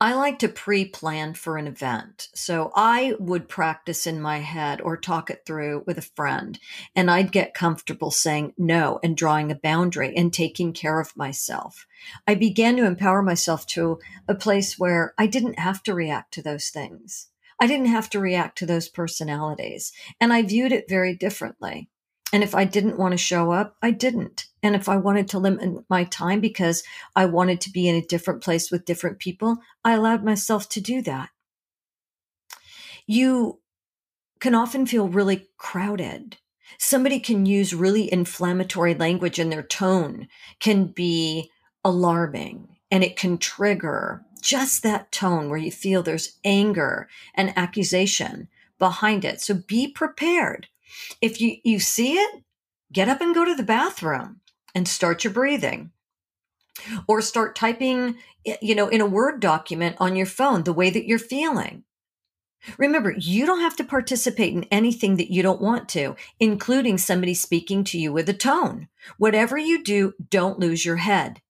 I 0.01 0.15
like 0.15 0.39
to 0.41 0.49
pre 0.49 0.85
plan 0.85 1.35
for 1.35 1.57
an 1.57 1.67
event. 1.67 2.29
So 2.35 2.73
I 2.75 3.15
would 3.19 3.49
practice 3.49 4.07
in 4.07 4.21
my 4.21 4.39
head 4.39 4.81
or 4.81 4.97
talk 4.97 5.31
it 5.31 5.43
through 5.47 5.85
with 5.87 5.99
a 5.99 6.03
friend, 6.03 6.59
and 6.95 7.11
I'd 7.11 7.33
get 7.33 7.55
comfortable 7.55 8.11
saying 8.11 8.55
no 8.59 9.01
and 9.03 9.17
drawing 9.17 9.51
a 9.51 9.57
boundary 9.57 10.15
and 10.17 10.33
taking 10.33 10.73
care 10.73 11.01
of 11.01 11.17
myself. 11.17 11.87
I 12.27 12.35
began 12.35 12.77
to 12.77 12.87
empower 12.87 13.23
myself 13.23 13.67
to 13.69 13.99
a 14.29 14.35
place 14.35 14.79
where 14.79 15.15
I 15.19 15.27
didn't 15.27 15.59
have 15.59 15.83
to 15.85 15.95
react 15.95 16.35
to 16.35 16.43
those 16.43 16.69
things. 16.69 17.29
I 17.63 17.69
didn't 17.69 17.87
have 17.87 18.11
to 18.11 18.19
react 18.19 18.59
to 18.59 18.67
those 18.67 18.89
personalities. 18.89 19.93
And 20.21 20.33
I 20.33 20.43
viewed 20.43 20.73
it 20.73 20.89
very 20.89 21.15
differently. 21.15 21.89
And 22.33 22.43
if 22.43 22.57
I 22.57 22.65
didn't 22.65 22.99
want 22.99 23.13
to 23.13 23.19
show 23.19 23.53
up, 23.53 23.77
I 23.81 23.93
didn't. 23.93 24.47
And 24.65 24.75
if 24.75 24.89
I 24.89 24.97
wanted 24.97 25.29
to 25.29 25.39
limit 25.39 25.85
my 25.89 26.03
time 26.03 26.41
because 26.41 26.83
I 27.15 27.27
wanted 27.27 27.61
to 27.61 27.71
be 27.71 27.87
in 27.87 27.95
a 27.95 28.05
different 28.05 28.43
place 28.43 28.73
with 28.73 28.85
different 28.85 29.21
people, 29.21 29.59
I 29.85 29.93
allowed 29.93 30.25
myself 30.25 30.69
to 30.71 30.81
do 30.81 31.03
that. 31.03 31.29
You 33.07 33.61
can 34.41 34.57
often 34.57 34.85
feel 34.85 35.07
really 35.07 35.47
crowded. 35.57 36.39
Somebody 36.81 37.21
can 37.21 37.47
use 37.47 37.73
really 37.73 38.13
inflammatory 38.13 38.97
language 38.97 39.39
and 39.39 39.53
their 39.53 39.63
tone 39.63 40.27
can 40.59 40.87
be 40.87 41.49
alarming 41.85 42.77
and 42.91 43.05
it 43.05 43.17
can 43.17 43.39
trigger 43.39 44.25
just 44.43 44.83
that 44.83 45.11
tone 45.13 45.49
where 45.49 45.59
you 45.59 45.71
feel 45.71 46.03
there's 46.03 46.39
anger 46.45 47.09
and 47.35 47.57
accusation 47.57 48.49
behind 48.79 49.25
it. 49.25 49.41
So 49.41 49.55
be 49.55 49.89
prepared 49.89 50.69
if 51.21 51.41
you, 51.41 51.57
you 51.65 51.81
see 51.81 52.15
it, 52.15 52.43
get 52.93 53.09
up 53.09 53.21
and 53.21 53.35
go 53.35 53.45
to 53.45 53.55
the 53.55 53.63
bathroom 53.63 54.41
and 54.75 54.87
start 54.87 55.25
your 55.25 55.33
breathing. 55.33 55.93
Or 57.07 57.21
start 57.21 57.55
typing, 57.55 58.17
you 58.61 58.75
know, 58.75 58.89
in 58.89 59.03
a 59.03 59.07
Word 59.07 59.41
document 59.41 59.97
on 60.01 60.17
your 60.17 60.27
phone 60.27 60.65
the 60.65 60.73
way 60.73 60.89
that 60.89 61.07
you're 61.07 61.19
feeling. 61.19 61.85
Remember, 62.79 63.15
you 63.19 63.45
don't 63.45 63.61
have 63.61 63.77
to 63.77 63.85
participate 63.85 64.55
in 64.55 64.65
anything 64.65 65.17
that 65.17 65.31
you 65.31 65.43
don't 65.43 65.61
want 65.61 65.89
to, 65.91 66.17
including 66.41 66.97
somebody 66.97 67.35
speaking 67.35 67.85
to 67.85 67.99
you 67.99 68.13
with 68.13 68.29
a 68.29 68.35
tone. 68.35 68.89
Whatever 69.19 69.59
you 69.59 69.85
do, 69.85 70.15
don't 70.31 70.59
lose 70.59 70.85
your 70.85 70.97
head. 70.97 71.43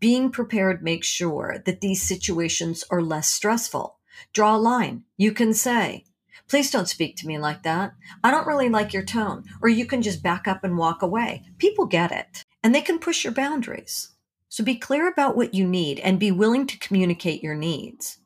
Being 0.00 0.30
prepared 0.30 0.82
makes 0.82 1.06
sure 1.06 1.62
that 1.64 1.80
these 1.80 2.02
situations 2.02 2.84
are 2.90 3.02
less 3.02 3.28
stressful. 3.28 3.98
Draw 4.32 4.56
a 4.56 4.58
line. 4.58 5.04
You 5.16 5.32
can 5.32 5.52
say, 5.52 6.04
Please 6.48 6.70
don't 6.70 6.88
speak 6.88 7.16
to 7.16 7.26
me 7.26 7.38
like 7.38 7.64
that. 7.64 7.94
I 8.22 8.30
don't 8.30 8.46
really 8.46 8.68
like 8.68 8.92
your 8.92 9.02
tone. 9.04 9.44
Or 9.62 9.68
you 9.68 9.84
can 9.84 10.02
just 10.02 10.22
back 10.22 10.46
up 10.46 10.62
and 10.62 10.78
walk 10.78 11.02
away. 11.02 11.42
People 11.58 11.86
get 11.86 12.12
it 12.12 12.44
and 12.62 12.74
they 12.74 12.80
can 12.80 12.98
push 12.98 13.24
your 13.24 13.32
boundaries. 13.32 14.10
So 14.48 14.62
be 14.62 14.76
clear 14.76 15.08
about 15.08 15.36
what 15.36 15.54
you 15.54 15.66
need 15.66 15.98
and 16.00 16.20
be 16.20 16.30
willing 16.30 16.66
to 16.68 16.78
communicate 16.78 17.42
your 17.42 17.56
needs. 17.56 18.18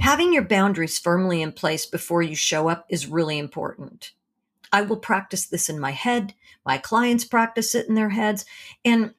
Having 0.00 0.32
your 0.32 0.42
boundaries 0.42 0.98
firmly 0.98 1.42
in 1.42 1.52
place 1.52 1.86
before 1.86 2.22
you 2.22 2.34
show 2.34 2.68
up 2.68 2.86
is 2.88 3.06
really 3.06 3.38
important. 3.38 4.12
I 4.72 4.82
will 4.82 4.96
practice 4.96 5.46
this 5.46 5.68
in 5.68 5.78
my 5.78 5.92
head. 5.92 6.34
My 6.66 6.78
clients 6.78 7.24
practice 7.24 7.74
it 7.74 7.88
in 7.88 7.94
their 7.94 8.10
heads. 8.10 8.44
And 8.84 9.14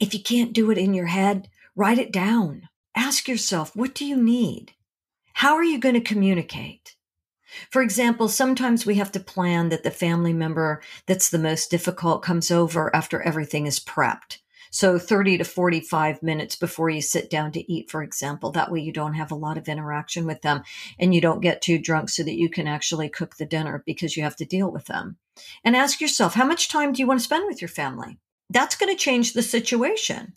if 0.00 0.14
you 0.14 0.22
can't 0.22 0.54
do 0.54 0.70
it 0.70 0.78
in 0.78 0.94
your 0.94 1.06
head, 1.06 1.48
write 1.76 1.98
it 1.98 2.10
down. 2.10 2.68
Ask 2.96 3.28
yourself, 3.28 3.76
what 3.76 3.94
do 3.94 4.06
you 4.06 4.16
need? 4.16 4.72
How 5.34 5.54
are 5.54 5.64
you 5.64 5.78
going 5.78 5.94
to 5.94 6.00
communicate? 6.00 6.96
For 7.70 7.82
example, 7.82 8.28
sometimes 8.28 8.86
we 8.86 8.94
have 8.96 9.12
to 9.12 9.20
plan 9.20 9.68
that 9.68 9.82
the 9.82 9.90
family 9.90 10.32
member 10.32 10.82
that's 11.06 11.30
the 11.30 11.38
most 11.38 11.70
difficult 11.70 12.22
comes 12.22 12.50
over 12.50 12.94
after 12.94 13.20
everything 13.22 13.66
is 13.66 13.80
prepped. 13.80 14.38
So 14.72 14.98
30 14.98 15.38
to 15.38 15.44
45 15.44 16.22
minutes 16.22 16.54
before 16.54 16.90
you 16.90 17.02
sit 17.02 17.28
down 17.28 17.50
to 17.52 17.72
eat, 17.72 17.90
for 17.90 18.02
example. 18.02 18.52
That 18.52 18.70
way 18.70 18.80
you 18.80 18.92
don't 18.92 19.14
have 19.14 19.32
a 19.32 19.36
lot 19.36 19.58
of 19.58 19.68
interaction 19.68 20.26
with 20.26 20.42
them 20.42 20.62
and 20.98 21.12
you 21.12 21.20
don't 21.20 21.40
get 21.40 21.60
too 21.60 21.78
drunk 21.78 22.08
so 22.08 22.22
that 22.22 22.38
you 22.38 22.48
can 22.48 22.68
actually 22.68 23.08
cook 23.08 23.36
the 23.36 23.46
dinner 23.46 23.82
because 23.84 24.16
you 24.16 24.22
have 24.22 24.36
to 24.36 24.44
deal 24.44 24.70
with 24.70 24.86
them. 24.86 25.16
And 25.64 25.74
ask 25.74 26.00
yourself, 26.00 26.34
how 26.34 26.46
much 26.46 26.68
time 26.68 26.92
do 26.92 27.02
you 27.02 27.08
want 27.08 27.18
to 27.18 27.24
spend 27.24 27.46
with 27.48 27.60
your 27.60 27.68
family? 27.68 28.18
That's 28.50 28.76
going 28.76 28.92
to 28.92 28.98
change 28.98 29.32
the 29.32 29.42
situation. 29.42 30.34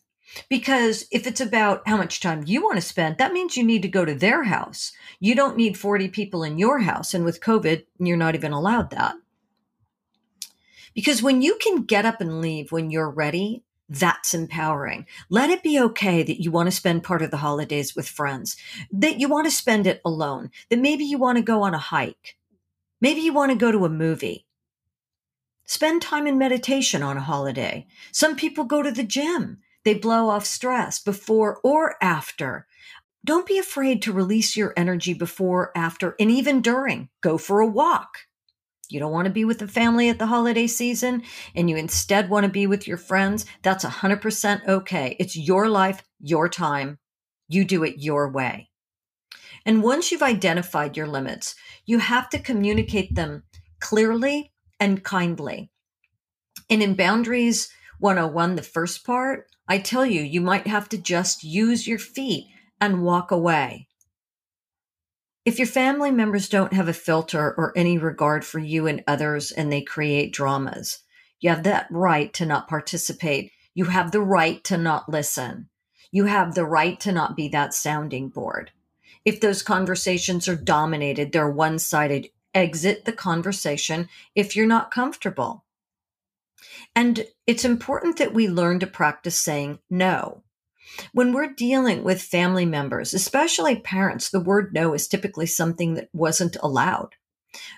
Because 0.49 1.05
if 1.11 1.27
it's 1.27 1.41
about 1.41 1.87
how 1.87 1.97
much 1.97 2.19
time 2.19 2.43
you 2.45 2.63
want 2.63 2.75
to 2.75 2.81
spend, 2.81 3.17
that 3.17 3.33
means 3.33 3.57
you 3.57 3.63
need 3.63 3.81
to 3.83 3.87
go 3.87 4.05
to 4.05 4.15
their 4.15 4.43
house. 4.43 4.91
You 5.19 5.35
don't 5.35 5.57
need 5.57 5.77
40 5.77 6.07
people 6.09 6.43
in 6.43 6.57
your 6.57 6.79
house. 6.79 7.13
And 7.13 7.25
with 7.25 7.41
COVID, 7.41 7.85
you're 7.99 8.17
not 8.17 8.35
even 8.35 8.51
allowed 8.51 8.89
that. 8.91 9.15
Because 10.95 11.21
when 11.23 11.41
you 11.41 11.57
can 11.61 11.83
get 11.83 12.05
up 12.05 12.21
and 12.21 12.41
leave 12.41 12.71
when 12.71 12.89
you're 12.89 13.09
ready, 13.09 13.63
that's 13.89 14.33
empowering. 14.33 15.05
Let 15.29 15.49
it 15.49 15.61
be 15.61 15.79
okay 15.79 16.23
that 16.23 16.41
you 16.41 16.51
want 16.51 16.67
to 16.67 16.75
spend 16.75 17.03
part 17.03 17.21
of 17.21 17.31
the 17.31 17.37
holidays 17.37 17.95
with 17.95 18.07
friends, 18.07 18.57
that 18.91 19.19
you 19.19 19.27
want 19.27 19.45
to 19.45 19.51
spend 19.51 19.87
it 19.87 20.01
alone, 20.05 20.51
that 20.69 20.79
maybe 20.79 21.03
you 21.03 21.17
want 21.17 21.37
to 21.37 21.43
go 21.43 21.63
on 21.63 21.73
a 21.73 21.79
hike. 21.79 22.37
Maybe 23.01 23.21
you 23.21 23.33
want 23.33 23.51
to 23.51 23.57
go 23.57 23.71
to 23.71 23.85
a 23.85 23.89
movie. 23.89 24.45
Spend 25.65 26.01
time 26.01 26.27
in 26.27 26.37
meditation 26.37 27.01
on 27.01 27.17
a 27.17 27.21
holiday. 27.21 27.87
Some 28.11 28.35
people 28.35 28.65
go 28.65 28.81
to 28.81 28.91
the 28.91 29.03
gym. 29.03 29.59
They 29.85 29.93
blow 29.93 30.29
off 30.29 30.45
stress 30.45 30.99
before 30.99 31.59
or 31.63 31.95
after. 32.01 32.67
Don't 33.25 33.47
be 33.47 33.57
afraid 33.57 34.01
to 34.01 34.13
release 34.13 34.57
your 34.57 34.73
energy 34.75 35.13
before, 35.13 35.71
after, 35.75 36.15
and 36.19 36.29
even 36.29 36.61
during. 36.61 37.09
Go 37.21 37.37
for 37.37 37.61
a 37.61 37.67
walk. 37.67 38.09
You 38.89 38.99
don't 38.99 39.11
want 39.11 39.25
to 39.25 39.33
be 39.33 39.45
with 39.45 39.59
the 39.59 39.67
family 39.67 40.09
at 40.09 40.19
the 40.19 40.27
holiday 40.27 40.67
season 40.67 41.23
and 41.55 41.69
you 41.69 41.77
instead 41.77 42.29
want 42.29 42.45
to 42.45 42.51
be 42.51 42.67
with 42.67 42.87
your 42.87 42.97
friends. 42.97 43.45
That's 43.61 43.85
100% 43.85 44.67
okay. 44.67 45.15
It's 45.19 45.37
your 45.37 45.69
life, 45.69 46.03
your 46.19 46.49
time. 46.49 46.99
You 47.47 47.65
do 47.65 47.83
it 47.83 47.95
your 47.97 48.29
way. 48.29 48.69
And 49.65 49.81
once 49.81 50.11
you've 50.11 50.21
identified 50.21 50.97
your 50.97 51.07
limits, 51.07 51.55
you 51.85 51.99
have 51.99 52.29
to 52.29 52.39
communicate 52.39 53.15
them 53.15 53.43
clearly 53.79 54.52
and 54.83 55.01
kindly. 55.01 55.71
And 56.69 56.83
in 56.83 56.95
boundaries 56.95 57.69
101, 57.99 58.57
the 58.57 58.61
first 58.61 59.05
part, 59.05 59.47
I 59.65 59.77
tell 59.77 60.05
you, 60.05 60.21
you 60.21 60.41
might 60.41 60.67
have 60.67 60.89
to 60.89 60.97
just 60.97 61.41
use 61.41 61.87
your 61.87 61.97
feet 61.97 62.47
and 62.81 63.01
walk 63.01 63.31
away. 63.31 63.87
If 65.45 65.57
your 65.57 65.69
family 65.69 66.11
members 66.11 66.49
don't 66.49 66.73
have 66.73 66.89
a 66.89 66.93
filter 66.93 67.53
or 67.57 67.71
any 67.77 67.97
regard 67.97 68.43
for 68.43 68.59
you 68.59 68.85
and 68.85 69.05
others 69.07 69.51
and 69.51 69.71
they 69.71 69.81
create 69.81 70.33
dramas, 70.33 70.99
you 71.39 71.49
have 71.49 71.63
that 71.63 71.87
right 71.89 72.33
to 72.33 72.45
not 72.45 72.67
participate. 72.67 73.53
You 73.73 73.85
have 73.85 74.11
the 74.11 74.19
right 74.21 74.61
to 74.65 74.77
not 74.77 75.07
listen. 75.07 75.69
You 76.11 76.25
have 76.25 76.55
the 76.55 76.65
right 76.65 76.99
to 76.99 77.13
not 77.13 77.37
be 77.37 77.47
that 77.47 77.73
sounding 77.73 78.27
board. 78.27 78.71
If 79.23 79.39
those 79.39 79.63
conversations 79.63 80.49
are 80.49 80.57
dominated, 80.57 81.31
they're 81.31 81.49
one 81.49 81.79
sided, 81.79 82.27
exit 82.53 83.05
the 83.05 83.13
conversation 83.13 84.09
if 84.35 84.55
you're 84.55 84.67
not 84.67 84.91
comfortable. 84.91 85.63
And 86.95 87.25
it's 87.47 87.65
important 87.65 88.17
that 88.17 88.33
we 88.33 88.47
learn 88.47 88.79
to 88.79 88.87
practice 88.87 89.39
saying 89.39 89.79
no. 89.89 90.43
When 91.11 91.33
we're 91.33 91.53
dealing 91.53 92.03
with 92.03 92.21
family 92.21 92.65
members, 92.65 93.13
especially 93.13 93.79
parents, 93.79 94.29
the 94.29 94.39
word 94.39 94.73
no 94.73 94.93
is 94.93 95.07
typically 95.07 95.47
something 95.47 95.95
that 95.95 96.09
wasn't 96.13 96.57
allowed. 96.61 97.15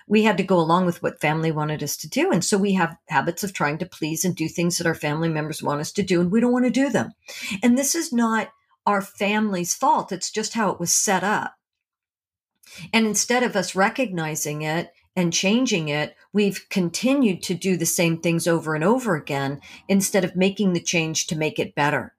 We 0.06 0.22
had 0.22 0.36
to 0.38 0.42
go 0.42 0.58
along 0.58 0.86
with 0.86 1.02
what 1.02 1.20
family 1.20 1.52
wanted 1.52 1.82
us 1.82 1.96
to 1.98 2.08
do. 2.08 2.30
And 2.30 2.44
so 2.44 2.56
we 2.56 2.74
have 2.74 2.96
habits 3.08 3.44
of 3.44 3.52
trying 3.52 3.78
to 3.78 3.86
please 3.86 4.24
and 4.24 4.34
do 4.34 4.48
things 4.48 4.78
that 4.78 4.86
our 4.86 4.94
family 4.94 5.28
members 5.28 5.62
want 5.62 5.80
us 5.80 5.92
to 5.92 6.02
do, 6.02 6.20
and 6.20 6.30
we 6.30 6.40
don't 6.40 6.52
want 6.52 6.64
to 6.64 6.70
do 6.70 6.90
them. 6.90 7.12
And 7.62 7.76
this 7.76 7.94
is 7.94 8.12
not 8.12 8.48
our 8.86 9.02
family's 9.02 9.74
fault, 9.74 10.12
it's 10.12 10.30
just 10.30 10.54
how 10.54 10.70
it 10.70 10.80
was 10.80 10.92
set 10.92 11.24
up. 11.24 11.54
And 12.92 13.06
instead 13.06 13.42
of 13.42 13.56
us 13.56 13.74
recognizing 13.74 14.62
it 14.62 14.92
and 15.14 15.32
changing 15.32 15.88
it, 15.88 16.14
we've 16.32 16.68
continued 16.68 17.42
to 17.44 17.54
do 17.54 17.76
the 17.76 17.86
same 17.86 18.18
things 18.18 18.46
over 18.46 18.74
and 18.74 18.84
over 18.84 19.16
again 19.16 19.60
instead 19.88 20.24
of 20.24 20.36
making 20.36 20.72
the 20.72 20.80
change 20.80 21.26
to 21.28 21.36
make 21.36 21.58
it 21.58 21.74
better. 21.74 22.14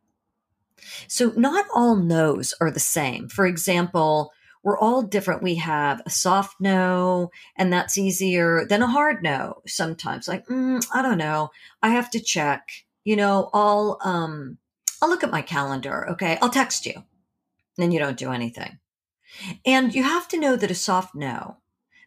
So, 1.07 1.33
not 1.35 1.65
all 1.73 1.95
no's 1.95 2.53
are 2.61 2.71
the 2.71 2.79
same. 2.79 3.29
For 3.29 3.45
example, 3.45 4.31
we're 4.63 4.77
all 4.77 5.01
different. 5.01 5.43
We 5.43 5.55
have 5.55 6.01
a 6.05 6.09
soft 6.09 6.57
no, 6.59 7.31
and 7.55 7.71
that's 7.71 7.97
easier 7.97 8.65
than 8.65 8.81
a 8.81 8.87
hard 8.87 9.23
no 9.23 9.61
sometimes. 9.65 10.27
Like, 10.27 10.45
mm, 10.47 10.85
I 10.93 11.01
don't 11.01 11.17
know. 11.17 11.51
I 11.81 11.89
have 11.89 12.09
to 12.11 12.19
check. 12.19 12.67
You 13.03 13.15
know, 13.15 13.49
I'll 13.53 13.97
um 14.03 14.57
I'll 15.01 15.09
look 15.09 15.23
at 15.23 15.31
my 15.31 15.41
calendar, 15.41 16.09
okay? 16.11 16.37
I'll 16.41 16.49
text 16.49 16.85
you. 16.85 16.93
And 16.95 17.03
Then 17.77 17.91
you 17.91 17.99
don't 17.99 18.17
do 18.17 18.31
anything. 18.31 18.79
And 19.65 19.93
you 19.93 20.03
have 20.03 20.27
to 20.29 20.39
know 20.39 20.55
that 20.55 20.71
a 20.71 20.75
soft 20.75 21.15
no 21.15 21.57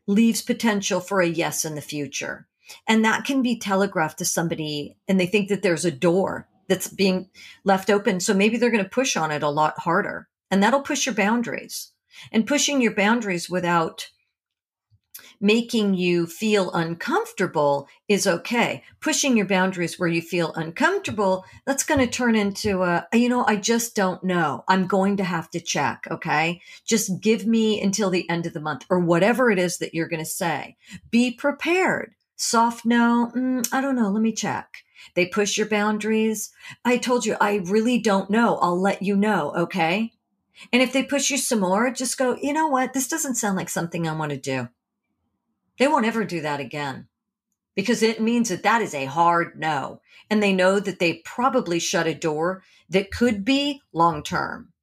leaves 0.07 0.43
potential 0.43 1.01
for 1.01 1.21
a 1.21 1.29
yes 1.29 1.65
in 1.65 1.75
the 1.75 1.81
future. 1.81 2.47
And 2.87 3.05
that 3.05 3.25
can 3.25 3.43
be 3.43 3.59
telegraphed 3.59 4.19
to 4.19 4.25
somebody 4.25 4.97
and 5.09 5.19
they 5.19 5.27
think 5.27 5.49
that 5.49 5.63
there's 5.63 5.85
a 5.85 5.91
door 5.91 6.49
that's 6.69 6.89
being 6.89 7.29
left 7.65 7.91
open. 7.91 8.21
So 8.21 8.33
maybe 8.33 8.57
they're 8.57 8.71
going 8.71 8.85
to 8.85 8.91
push 8.91 9.17
on 9.17 9.31
it 9.31 9.43
a 9.43 9.49
lot 9.49 9.79
harder 9.79 10.29
and 10.51 10.63
that'll 10.63 10.83
push 10.83 11.07
your 11.07 11.15
boundaries 11.15 11.93
and 12.33 12.47
pushing 12.47 12.81
your 12.81 12.95
boundaries 12.95 13.51
without 13.51 14.09
making 15.41 15.95
you 15.95 16.27
feel 16.27 16.71
uncomfortable 16.73 17.89
is 18.09 18.27
okay. 18.27 18.83
Pushing 19.01 19.37
your 19.37 19.47
boundaries 19.47 19.99
where 19.99 20.09
you 20.09 20.21
feel 20.21 20.53
uncomfortable, 20.55 21.45
that's 21.67 21.85
going 21.85 22.01
to 22.01 22.07
turn 22.07 22.37
into 22.37 22.83
a, 22.83 23.07
you 23.13 23.29
know, 23.29 23.45
I 23.47 23.57
just 23.57 23.97
don't 23.97 24.23
know. 24.23 24.65
I'm 24.69 24.87
going 24.87 25.17
to 25.17 25.25
have 25.25 25.51
to 25.51 25.61
check. 25.61 26.07
Okay. 26.11 26.61
Just 26.85 27.21
give 27.21 27.47
me 27.47 27.81
until 27.81 28.11
the 28.11 28.29
end 28.29 28.47
of 28.47 28.53
the 28.53 28.61
month 28.61 28.85
or 28.91 29.01
whatever 29.01 29.51
it 29.51 29.59
is 29.59 29.79
that 29.79 29.95
you're 29.95 30.09
going 30.09 30.25
to 30.25 30.31
say. 30.31 30.77
Be 31.11 31.31
prepared. 31.31 32.15
Soft 32.37 32.85
no. 32.85 33.33
Mm, 33.35 33.67
I 33.73 33.81
don't 33.81 33.97
know. 33.97 34.11
Let 34.11 34.23
me 34.23 34.33
check. 34.33 34.85
They 35.15 35.27
push 35.27 35.57
your 35.57 35.69
boundaries. 35.69 36.51
I 36.85 36.99
told 36.99 37.25
you, 37.25 37.37
I 37.41 37.57
really 37.65 37.99
don't 37.99 38.31
know. 38.31 38.59
I'll 38.59 38.81
let 38.81 39.03
you 39.03 39.17
know. 39.17 39.53
Okay. 39.57 40.13
And 40.73 40.83
if 40.83 40.93
they 40.93 41.03
push 41.03 41.31
you 41.31 41.39
some 41.39 41.61
more, 41.61 41.91
just 41.91 42.19
go, 42.19 42.37
you 42.41 42.53
know 42.53 42.69
what? 42.69 42.93
This 42.93 43.09
doesn't 43.09 43.37
sound 43.37 43.57
like 43.57 43.71
something 43.71 44.07
I 44.07 44.15
want 44.15 44.31
to 44.33 44.37
do. 44.37 44.69
They 45.81 45.89
won't 45.89 46.05
ever 46.05 46.25
do 46.25 46.43
that 46.43 46.61
again 46.61 47.09
because 47.75 48.03
it 48.03 48.21
means 48.21 48.51
that 48.51 48.63
that 48.65 48.83
is 48.83 48.95
a 48.95 49.07
hard 49.07 49.59
no. 49.59 50.03
And 50.29 50.43
they 50.43 50.53
know 50.53 50.79
that 50.79 50.99
they 50.99 51.23
probably 51.25 51.79
shut 51.79 52.07
a 52.07 52.15
door 52.15 52.63
that 52.91 53.11
could 53.11 53.47
be 53.47 53.81
long 53.95 54.23
term. 54.23 54.75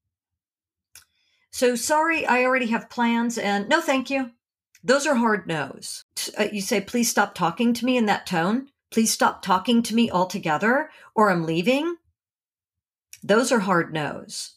So 1.52 1.76
sorry, 1.76 2.26
I 2.26 2.44
already 2.44 2.66
have 2.68 2.90
plans 2.90 3.38
and 3.38 3.70
no, 3.70 3.80
thank 3.80 4.10
you. 4.10 4.32
Those 4.84 5.06
are 5.06 5.14
hard 5.14 5.46
no's. 5.46 6.04
Uh, 6.36 6.48
you 6.52 6.62
say, 6.62 6.82
please 6.82 7.12
stop 7.12 7.36
talking 7.36 7.76
to 7.76 7.86
me 7.86 7.96
in 7.96 8.08
that 8.08 8.26
tone. 8.26 8.70
Please 8.90 9.12
stop 9.12 9.44
talking 9.44 9.84
to 9.84 9.94
me 9.94 10.10
altogether 10.10 10.90
or 11.14 11.30
I'm 11.30 11.46
leaving. 11.46 11.98
Those 13.22 13.52
are 13.52 13.60
hard 13.60 13.94
no's. 13.94 14.57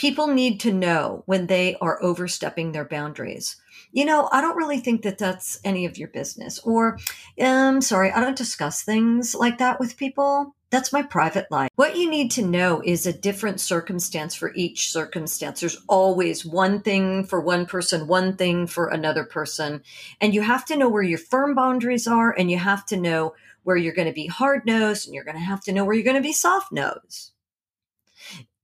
People 0.00 0.28
need 0.28 0.60
to 0.60 0.72
know 0.72 1.24
when 1.26 1.46
they 1.46 1.76
are 1.82 2.02
overstepping 2.02 2.72
their 2.72 2.86
boundaries 2.86 3.60
you 3.92 4.04
know, 4.04 4.28
I 4.30 4.40
don't 4.40 4.56
really 4.56 4.78
think 4.78 5.02
that 5.02 5.18
that's 5.18 5.58
any 5.64 5.84
of 5.84 5.98
your 5.98 6.08
business. 6.08 6.60
Or, 6.60 6.98
um, 7.40 7.80
sorry, 7.80 8.12
I 8.12 8.20
don't 8.20 8.38
discuss 8.38 8.82
things 8.82 9.34
like 9.34 9.58
that 9.58 9.80
with 9.80 9.96
people. 9.96 10.54
That's 10.70 10.92
my 10.92 11.02
private 11.02 11.50
life. 11.50 11.70
What 11.74 11.96
you 11.96 12.08
need 12.08 12.30
to 12.32 12.46
know 12.46 12.80
is 12.84 13.04
a 13.04 13.12
different 13.12 13.60
circumstance 13.60 14.36
for 14.36 14.54
each 14.54 14.92
circumstance. 14.92 15.58
There's 15.58 15.82
always 15.88 16.46
one 16.46 16.80
thing 16.82 17.24
for 17.24 17.40
one 17.40 17.66
person, 17.66 18.06
one 18.06 18.36
thing 18.36 18.68
for 18.68 18.86
another 18.86 19.24
person. 19.24 19.82
And 20.20 20.32
you 20.32 20.42
have 20.42 20.64
to 20.66 20.76
know 20.76 20.88
where 20.88 21.02
your 21.02 21.18
firm 21.18 21.56
boundaries 21.56 22.06
are 22.06 22.30
and 22.30 22.48
you 22.48 22.58
have 22.58 22.86
to 22.86 22.96
know 22.96 23.34
where 23.64 23.76
you're 23.76 23.94
going 23.94 24.08
to 24.08 24.14
be 24.14 24.28
hard 24.28 24.64
nosed 24.64 25.06
and 25.06 25.14
you're 25.14 25.24
going 25.24 25.36
to 25.36 25.42
have 25.42 25.62
to 25.62 25.72
know 25.72 25.84
where 25.84 25.94
you're 25.94 26.04
going 26.04 26.14
to 26.14 26.22
be 26.22 26.32
soft 26.32 26.70
nosed. 26.70 27.29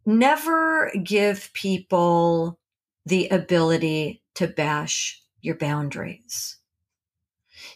Never 0.07 0.93
give 1.03 1.53
people 1.53 2.61
the 3.05 3.29
ability 3.29 4.23
to 4.37 4.47
bash 4.47 5.21
your 5.41 5.57
boundaries. 5.57 6.59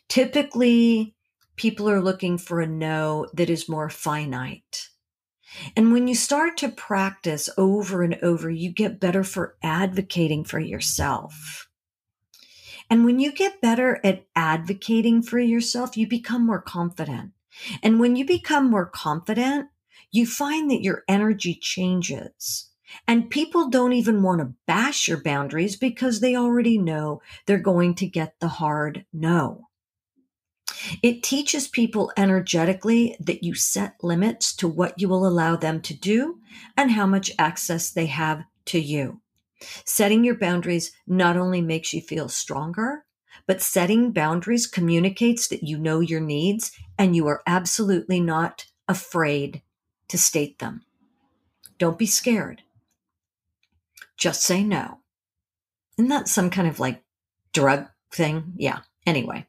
Typically, 0.08 1.16
people 1.56 1.90
are 1.90 2.00
looking 2.00 2.38
for 2.38 2.60
a 2.60 2.66
no 2.66 3.26
that 3.34 3.50
is 3.50 3.68
more 3.68 3.90
finite. 3.90 4.90
And 5.76 5.92
when 5.92 6.06
you 6.06 6.14
start 6.14 6.56
to 6.58 6.68
practice 6.68 7.50
over 7.58 8.02
and 8.04 8.16
over, 8.22 8.48
you 8.48 8.70
get 8.70 9.00
better 9.00 9.24
for 9.24 9.56
advocating 9.62 10.44
for 10.44 10.60
yourself. 10.60 11.68
And 12.88 13.04
when 13.04 13.18
you 13.18 13.32
get 13.32 13.60
better 13.60 14.00
at 14.04 14.26
advocating 14.36 15.22
for 15.22 15.40
yourself, 15.40 15.96
you 15.96 16.06
become 16.06 16.46
more 16.46 16.62
confident. 16.62 17.32
And 17.82 17.98
when 17.98 18.14
you 18.14 18.24
become 18.24 18.70
more 18.70 18.86
confident, 18.86 19.69
you 20.10 20.26
find 20.26 20.70
that 20.70 20.82
your 20.82 21.04
energy 21.08 21.54
changes. 21.54 22.70
And 23.06 23.30
people 23.30 23.68
don't 23.68 23.92
even 23.92 24.22
want 24.22 24.40
to 24.40 24.54
bash 24.66 25.06
your 25.06 25.22
boundaries 25.22 25.76
because 25.76 26.20
they 26.20 26.34
already 26.34 26.76
know 26.76 27.22
they're 27.46 27.58
going 27.58 27.94
to 27.96 28.06
get 28.06 28.34
the 28.40 28.48
hard 28.48 29.04
no. 29.12 29.68
It 31.02 31.22
teaches 31.22 31.68
people 31.68 32.12
energetically 32.16 33.16
that 33.20 33.42
you 33.42 33.54
set 33.54 34.02
limits 34.02 34.54
to 34.56 34.68
what 34.68 35.00
you 35.00 35.08
will 35.08 35.26
allow 35.26 35.56
them 35.56 35.80
to 35.82 35.94
do 35.94 36.38
and 36.76 36.90
how 36.90 37.06
much 37.06 37.32
access 37.38 37.90
they 37.90 38.06
have 38.06 38.44
to 38.66 38.80
you. 38.80 39.20
Setting 39.84 40.24
your 40.24 40.36
boundaries 40.36 40.92
not 41.06 41.36
only 41.36 41.60
makes 41.60 41.92
you 41.92 42.00
feel 42.00 42.28
stronger, 42.28 43.04
but 43.46 43.60
setting 43.60 44.12
boundaries 44.12 44.66
communicates 44.66 45.48
that 45.48 45.62
you 45.62 45.78
know 45.78 46.00
your 46.00 46.20
needs 46.20 46.72
and 46.98 47.14
you 47.14 47.26
are 47.26 47.42
absolutely 47.46 48.20
not 48.20 48.66
afraid 48.88 49.62
to 50.10 50.18
state 50.18 50.58
them. 50.58 50.82
Don't 51.78 51.98
be 51.98 52.06
scared 52.06 52.62
just 54.20 54.42
say 54.42 54.62
no. 54.62 55.00
Isn't 55.98 56.10
that 56.10 56.28
some 56.28 56.50
kind 56.50 56.68
of 56.68 56.78
like 56.78 57.02
drug 57.52 57.88
thing? 58.12 58.52
Yeah. 58.56 58.80
Anyway, 59.06 59.46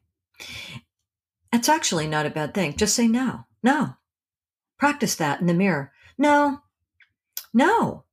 it's 1.54 1.70
actually 1.70 2.08
not 2.08 2.26
a 2.26 2.32
bad 2.32 2.54
thing. 2.54 2.76
Just 2.76 2.96
say 2.96 3.08
no. 3.08 3.42
No. 3.62 3.96
Practice 4.80 5.16
that 5.16 5.42
in 5.42 5.46
the 5.46 5.54
mirror. 5.54 5.92
No. 6.18 6.62
No. 7.54 8.06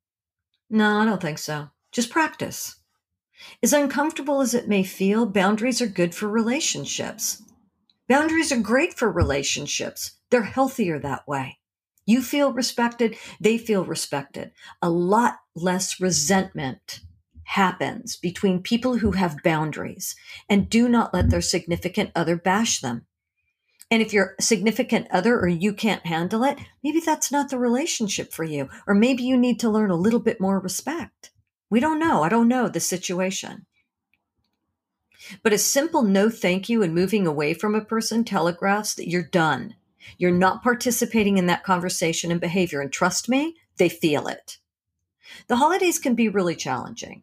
No, 0.68 0.98
I 0.98 1.04
don't 1.06 1.22
think 1.22 1.38
so. 1.38 1.70
Just 1.92 2.10
practice. 2.10 2.76
As 3.62 3.72
uncomfortable 3.72 4.40
as 4.40 4.52
it 4.52 4.68
may 4.68 4.82
feel, 4.82 5.26
boundaries 5.26 5.80
are 5.80 5.86
good 5.86 6.12
for 6.14 6.28
relationships. 6.28 7.40
Boundaries 8.08 8.50
are 8.50 8.60
great 8.60 8.94
for 8.94 9.10
relationships. 9.10 10.12
They're 10.30 10.42
healthier 10.42 10.98
that 10.98 11.26
way. 11.28 11.58
You 12.08 12.22
feel 12.22 12.54
respected, 12.54 13.18
they 13.38 13.58
feel 13.58 13.84
respected. 13.84 14.52
A 14.80 14.88
lot 14.88 15.40
less 15.54 16.00
resentment 16.00 17.00
happens 17.42 18.16
between 18.16 18.62
people 18.62 18.96
who 18.96 19.12
have 19.12 19.42
boundaries 19.44 20.16
and 20.48 20.70
do 20.70 20.88
not 20.88 21.12
let 21.12 21.28
their 21.28 21.42
significant 21.42 22.10
other 22.16 22.34
bash 22.34 22.80
them. 22.80 23.04
And 23.90 24.00
if 24.00 24.14
your 24.14 24.36
significant 24.40 25.08
other 25.10 25.38
or 25.38 25.48
you 25.48 25.74
can't 25.74 26.06
handle 26.06 26.44
it, 26.44 26.56
maybe 26.82 27.00
that's 27.00 27.30
not 27.30 27.50
the 27.50 27.58
relationship 27.58 28.32
for 28.32 28.44
you. 28.44 28.70
Or 28.86 28.94
maybe 28.94 29.22
you 29.22 29.36
need 29.36 29.60
to 29.60 29.68
learn 29.68 29.90
a 29.90 29.94
little 29.94 30.20
bit 30.20 30.40
more 30.40 30.58
respect. 30.58 31.30
We 31.68 31.78
don't 31.78 31.98
know. 31.98 32.22
I 32.22 32.30
don't 32.30 32.48
know 32.48 32.70
the 32.70 32.80
situation. 32.80 33.66
But 35.42 35.52
a 35.52 35.58
simple 35.58 36.04
no 36.04 36.30
thank 36.30 36.70
you 36.70 36.82
and 36.82 36.94
moving 36.94 37.26
away 37.26 37.52
from 37.52 37.74
a 37.74 37.84
person 37.84 38.24
telegraphs 38.24 38.94
that 38.94 39.10
you're 39.10 39.22
done. 39.22 39.74
You're 40.16 40.30
not 40.30 40.62
participating 40.62 41.38
in 41.38 41.46
that 41.46 41.64
conversation 41.64 42.30
and 42.30 42.40
behavior. 42.40 42.80
And 42.80 42.92
trust 42.92 43.28
me, 43.28 43.56
they 43.76 43.88
feel 43.88 44.26
it. 44.26 44.58
The 45.48 45.56
holidays 45.56 45.98
can 45.98 46.14
be 46.14 46.28
really 46.28 46.56
challenging. 46.56 47.22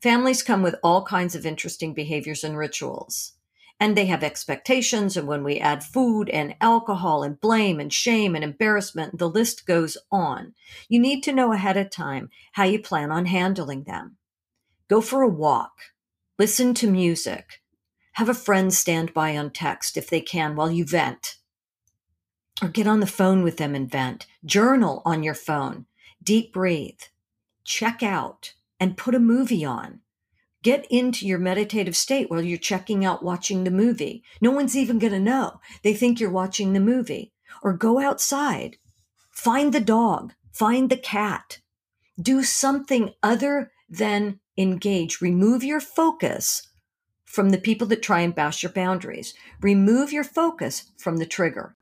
Families 0.00 0.42
come 0.42 0.62
with 0.62 0.76
all 0.82 1.04
kinds 1.04 1.34
of 1.34 1.46
interesting 1.46 1.94
behaviors 1.94 2.44
and 2.44 2.56
rituals. 2.56 3.32
And 3.78 3.96
they 3.96 4.06
have 4.06 4.22
expectations. 4.22 5.16
And 5.16 5.26
when 5.26 5.44
we 5.44 5.58
add 5.58 5.84
food 5.84 6.30
and 6.30 6.54
alcohol 6.60 7.22
and 7.22 7.40
blame 7.40 7.78
and 7.78 7.92
shame 7.92 8.34
and 8.34 8.42
embarrassment, 8.42 9.18
the 9.18 9.28
list 9.28 9.66
goes 9.66 9.98
on. 10.10 10.54
You 10.88 10.98
need 10.98 11.22
to 11.24 11.32
know 11.32 11.52
ahead 11.52 11.76
of 11.76 11.90
time 11.90 12.30
how 12.52 12.64
you 12.64 12.80
plan 12.80 13.10
on 13.10 13.26
handling 13.26 13.84
them. 13.84 14.16
Go 14.88 15.00
for 15.00 15.22
a 15.22 15.28
walk. 15.28 15.72
Listen 16.38 16.72
to 16.74 16.90
music. 16.90 17.60
Have 18.12 18.28
a 18.28 18.34
friend 18.34 18.72
stand 18.72 19.12
by 19.12 19.36
on 19.36 19.50
text 19.50 19.96
if 19.96 20.08
they 20.08 20.20
can 20.20 20.56
while 20.56 20.70
you 20.70 20.84
vent 20.86 21.36
or 22.62 22.68
get 22.68 22.86
on 22.86 23.00
the 23.00 23.06
phone 23.06 23.42
with 23.42 23.56
them 23.56 23.74
and 23.74 23.90
vent. 23.90 24.26
Journal 24.44 25.02
on 25.04 25.22
your 25.22 25.34
phone. 25.34 25.86
Deep 26.22 26.52
breathe. 26.52 27.00
Check 27.64 28.02
out 28.02 28.54
and 28.80 28.96
put 28.96 29.14
a 29.14 29.20
movie 29.20 29.64
on. 29.64 30.00
Get 30.62 30.86
into 30.90 31.26
your 31.26 31.38
meditative 31.38 31.96
state 31.96 32.30
while 32.30 32.42
you're 32.42 32.58
checking 32.58 33.04
out 33.04 33.22
watching 33.22 33.64
the 33.64 33.70
movie. 33.70 34.24
No 34.40 34.50
one's 34.50 34.76
even 34.76 34.98
going 34.98 35.12
to 35.12 35.20
know. 35.20 35.60
They 35.82 35.94
think 35.94 36.18
you're 36.18 36.30
watching 36.30 36.72
the 36.72 36.80
movie. 36.80 37.32
Or 37.62 37.72
go 37.72 38.00
outside. 38.00 38.76
Find 39.30 39.72
the 39.72 39.80
dog. 39.80 40.32
Find 40.52 40.90
the 40.90 40.96
cat. 40.96 41.60
Do 42.20 42.42
something 42.42 43.12
other 43.22 43.70
than 43.88 44.40
engage. 44.56 45.20
Remove 45.20 45.62
your 45.62 45.80
focus 45.80 46.66
from 47.24 47.50
the 47.50 47.58
people 47.58 47.86
that 47.88 48.02
try 48.02 48.20
and 48.20 48.34
bash 48.34 48.62
your 48.62 48.72
boundaries. 48.72 49.34
Remove 49.60 50.12
your 50.12 50.24
focus 50.24 50.90
from 50.96 51.18
the 51.18 51.26
trigger. 51.26 51.76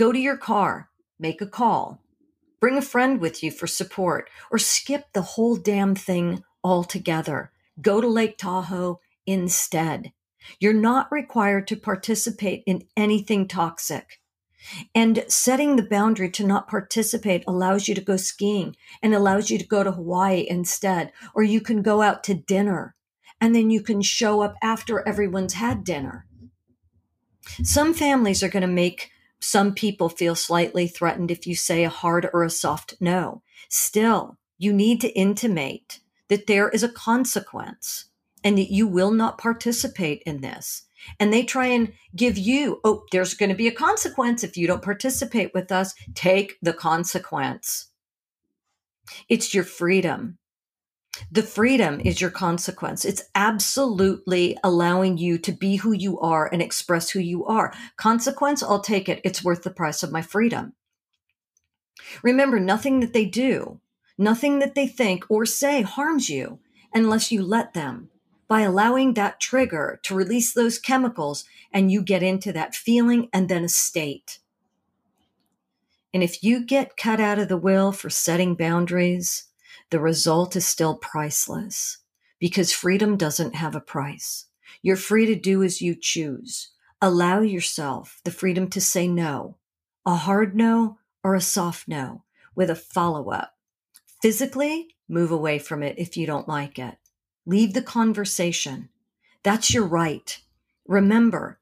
Go 0.00 0.12
to 0.12 0.18
your 0.18 0.38
car, 0.38 0.88
make 1.18 1.42
a 1.42 1.46
call, 1.46 2.00
bring 2.58 2.78
a 2.78 2.80
friend 2.80 3.20
with 3.20 3.42
you 3.42 3.50
for 3.50 3.66
support, 3.66 4.30
or 4.50 4.56
skip 4.56 5.12
the 5.12 5.20
whole 5.20 5.56
damn 5.56 5.94
thing 5.94 6.42
altogether. 6.64 7.52
Go 7.82 8.00
to 8.00 8.08
Lake 8.08 8.38
Tahoe 8.38 8.98
instead. 9.26 10.12
You're 10.58 10.72
not 10.72 11.12
required 11.12 11.66
to 11.66 11.76
participate 11.76 12.62
in 12.64 12.84
anything 12.96 13.46
toxic. 13.46 14.22
And 14.94 15.22
setting 15.28 15.76
the 15.76 15.82
boundary 15.82 16.30
to 16.30 16.46
not 16.46 16.66
participate 16.66 17.44
allows 17.46 17.86
you 17.86 17.94
to 17.94 18.00
go 18.00 18.16
skiing 18.16 18.76
and 19.02 19.14
allows 19.14 19.50
you 19.50 19.58
to 19.58 19.66
go 19.66 19.84
to 19.84 19.92
Hawaii 19.92 20.46
instead. 20.48 21.12
Or 21.34 21.42
you 21.42 21.60
can 21.60 21.82
go 21.82 22.00
out 22.00 22.24
to 22.24 22.32
dinner 22.32 22.94
and 23.38 23.54
then 23.54 23.68
you 23.68 23.82
can 23.82 24.00
show 24.00 24.40
up 24.40 24.54
after 24.62 25.06
everyone's 25.06 25.52
had 25.52 25.84
dinner. 25.84 26.24
Some 27.62 27.92
families 27.92 28.42
are 28.42 28.48
going 28.48 28.62
to 28.62 28.66
make 28.66 29.10
some 29.40 29.74
people 29.74 30.08
feel 30.08 30.34
slightly 30.34 30.86
threatened 30.86 31.30
if 31.30 31.46
you 31.46 31.54
say 31.56 31.84
a 31.84 31.88
hard 31.88 32.28
or 32.32 32.44
a 32.44 32.50
soft 32.50 32.94
no. 33.00 33.42
Still, 33.68 34.38
you 34.58 34.72
need 34.72 35.00
to 35.00 35.08
intimate 35.18 36.00
that 36.28 36.46
there 36.46 36.68
is 36.68 36.82
a 36.82 36.88
consequence. 36.88 38.06
and 38.42 38.56
that 38.58 38.72
you 38.72 38.86
will 38.86 39.10
not 39.10 39.38
participate 39.38 40.22
in 40.24 40.40
this. 40.40 40.82
And 41.18 41.32
they 41.32 41.42
try 41.42 41.66
and 41.66 41.92
give 42.14 42.36
you, 42.36 42.80
oh, 42.84 43.04
there's 43.10 43.34
going 43.34 43.48
to 43.50 43.54
be 43.54 43.68
a 43.68 43.72
consequence 43.72 44.44
if 44.44 44.56
you 44.56 44.66
don't 44.66 44.82
participate 44.82 45.52
with 45.54 45.72
us. 45.72 45.94
Take 46.14 46.58
the 46.60 46.72
consequence. 46.74 47.88
It's 49.28 49.54
your 49.54 49.64
freedom. 49.64 50.38
The 51.30 51.42
freedom 51.42 52.00
is 52.00 52.20
your 52.20 52.30
consequence. 52.30 53.04
It's 53.04 53.22
absolutely 53.34 54.56
allowing 54.62 55.18
you 55.18 55.38
to 55.38 55.52
be 55.52 55.76
who 55.76 55.92
you 55.92 56.18
are 56.20 56.48
and 56.52 56.62
express 56.62 57.10
who 57.10 57.20
you 57.20 57.44
are. 57.46 57.72
Consequence, 57.96 58.62
I'll 58.62 58.80
take 58.80 59.08
it. 59.08 59.20
It's 59.24 59.44
worth 59.44 59.62
the 59.62 59.70
price 59.70 60.02
of 60.02 60.12
my 60.12 60.22
freedom. 60.22 60.74
Remember, 62.22 62.58
nothing 62.58 63.00
that 63.00 63.12
they 63.12 63.26
do, 63.26 63.80
nothing 64.16 64.58
that 64.60 64.74
they 64.74 64.86
think 64.86 65.24
or 65.28 65.44
say 65.44 65.82
harms 65.82 66.30
you 66.30 66.58
unless 66.94 67.30
you 67.30 67.42
let 67.42 67.74
them 67.74 68.10
by 68.48 68.62
allowing 68.62 69.14
that 69.14 69.38
trigger 69.38 70.00
to 70.02 70.14
release 70.14 70.52
those 70.52 70.78
chemicals 70.78 71.44
and 71.72 71.92
you 71.92 72.02
get 72.02 72.22
into 72.22 72.52
that 72.52 72.74
feeling 72.74 73.28
and 73.32 73.48
then 73.48 73.64
a 73.64 73.68
state. 73.68 74.40
And 76.12 76.22
if 76.22 76.42
you 76.42 76.64
get 76.64 76.96
cut 76.96 77.20
out 77.20 77.38
of 77.38 77.48
the 77.48 77.56
will 77.56 77.92
for 77.92 78.10
setting 78.10 78.56
boundaries, 78.56 79.44
the 79.90 80.00
result 80.00 80.56
is 80.56 80.66
still 80.66 80.94
priceless 80.96 81.98
because 82.38 82.72
freedom 82.72 83.16
doesn't 83.16 83.54
have 83.54 83.74
a 83.74 83.80
price. 83.80 84.46
You're 84.82 84.96
free 84.96 85.26
to 85.26 85.34
do 85.34 85.62
as 85.62 85.82
you 85.82 85.94
choose. 85.94 86.70
Allow 87.02 87.40
yourself 87.40 88.20
the 88.24 88.30
freedom 88.30 88.68
to 88.70 88.80
say 88.80 89.08
no, 89.08 89.56
a 90.06 90.14
hard 90.14 90.54
no 90.54 90.98
or 91.22 91.34
a 91.34 91.40
soft 91.40 91.88
no 91.88 92.24
with 92.54 92.70
a 92.70 92.74
follow 92.74 93.30
up. 93.30 93.54
Physically, 94.22 94.88
move 95.08 95.30
away 95.30 95.58
from 95.58 95.82
it 95.82 95.98
if 95.98 96.16
you 96.16 96.26
don't 96.26 96.48
like 96.48 96.78
it. 96.78 96.96
Leave 97.46 97.74
the 97.74 97.82
conversation. 97.82 98.90
That's 99.42 99.72
your 99.72 99.86
right. 99.86 100.38
Remember, 100.86 101.58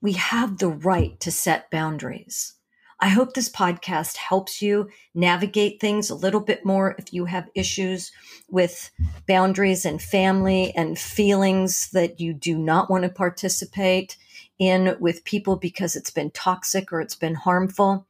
we 0.00 0.14
have 0.14 0.58
the 0.58 0.68
right 0.68 1.18
to 1.20 1.30
set 1.30 1.70
boundaries. 1.70 2.54
I 3.02 3.08
hope 3.08 3.32
this 3.32 3.48
podcast 3.48 4.16
helps 4.16 4.60
you 4.60 4.90
navigate 5.14 5.80
things 5.80 6.10
a 6.10 6.14
little 6.14 6.40
bit 6.40 6.66
more 6.66 6.94
if 6.98 7.14
you 7.14 7.24
have 7.24 7.48
issues 7.54 8.12
with 8.50 8.90
boundaries 9.26 9.86
and 9.86 10.02
family 10.02 10.74
and 10.76 10.98
feelings 10.98 11.88
that 11.92 12.20
you 12.20 12.34
do 12.34 12.58
not 12.58 12.90
want 12.90 13.04
to 13.04 13.08
participate 13.08 14.16
in 14.58 14.96
with 15.00 15.24
people 15.24 15.56
because 15.56 15.96
it's 15.96 16.10
been 16.10 16.30
toxic 16.30 16.92
or 16.92 17.00
it's 17.00 17.14
been 17.14 17.36
harmful. 17.36 18.06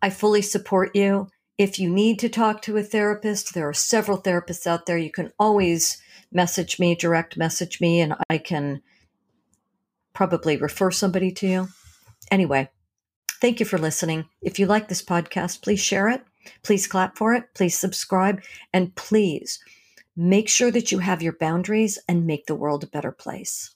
I 0.00 0.08
fully 0.08 0.40
support 0.40 0.96
you. 0.96 1.28
If 1.58 1.78
you 1.78 1.90
need 1.90 2.18
to 2.20 2.30
talk 2.30 2.62
to 2.62 2.78
a 2.78 2.82
therapist, 2.82 3.52
there 3.52 3.68
are 3.68 3.74
several 3.74 4.16
therapists 4.16 4.66
out 4.66 4.86
there. 4.86 4.96
You 4.96 5.12
can 5.12 5.32
always 5.38 6.00
message 6.32 6.78
me, 6.78 6.94
direct 6.94 7.36
message 7.36 7.78
me, 7.78 8.00
and 8.00 8.14
I 8.30 8.38
can 8.38 8.80
probably 10.14 10.56
refer 10.56 10.90
somebody 10.90 11.30
to 11.32 11.46
you. 11.46 11.68
Anyway, 12.30 12.70
Thank 13.40 13.58
you 13.58 13.66
for 13.66 13.78
listening. 13.78 14.28
If 14.42 14.58
you 14.58 14.66
like 14.66 14.88
this 14.88 15.02
podcast, 15.02 15.62
please 15.62 15.80
share 15.80 16.08
it. 16.08 16.22
Please 16.62 16.86
clap 16.86 17.16
for 17.16 17.34
it. 17.34 17.44
Please 17.54 17.78
subscribe. 17.78 18.42
And 18.72 18.94
please 18.94 19.58
make 20.16 20.48
sure 20.48 20.70
that 20.70 20.92
you 20.92 20.98
have 20.98 21.22
your 21.22 21.32
boundaries 21.32 21.98
and 22.06 22.26
make 22.26 22.46
the 22.46 22.54
world 22.54 22.84
a 22.84 22.88
better 22.88 23.12
place. 23.12 23.74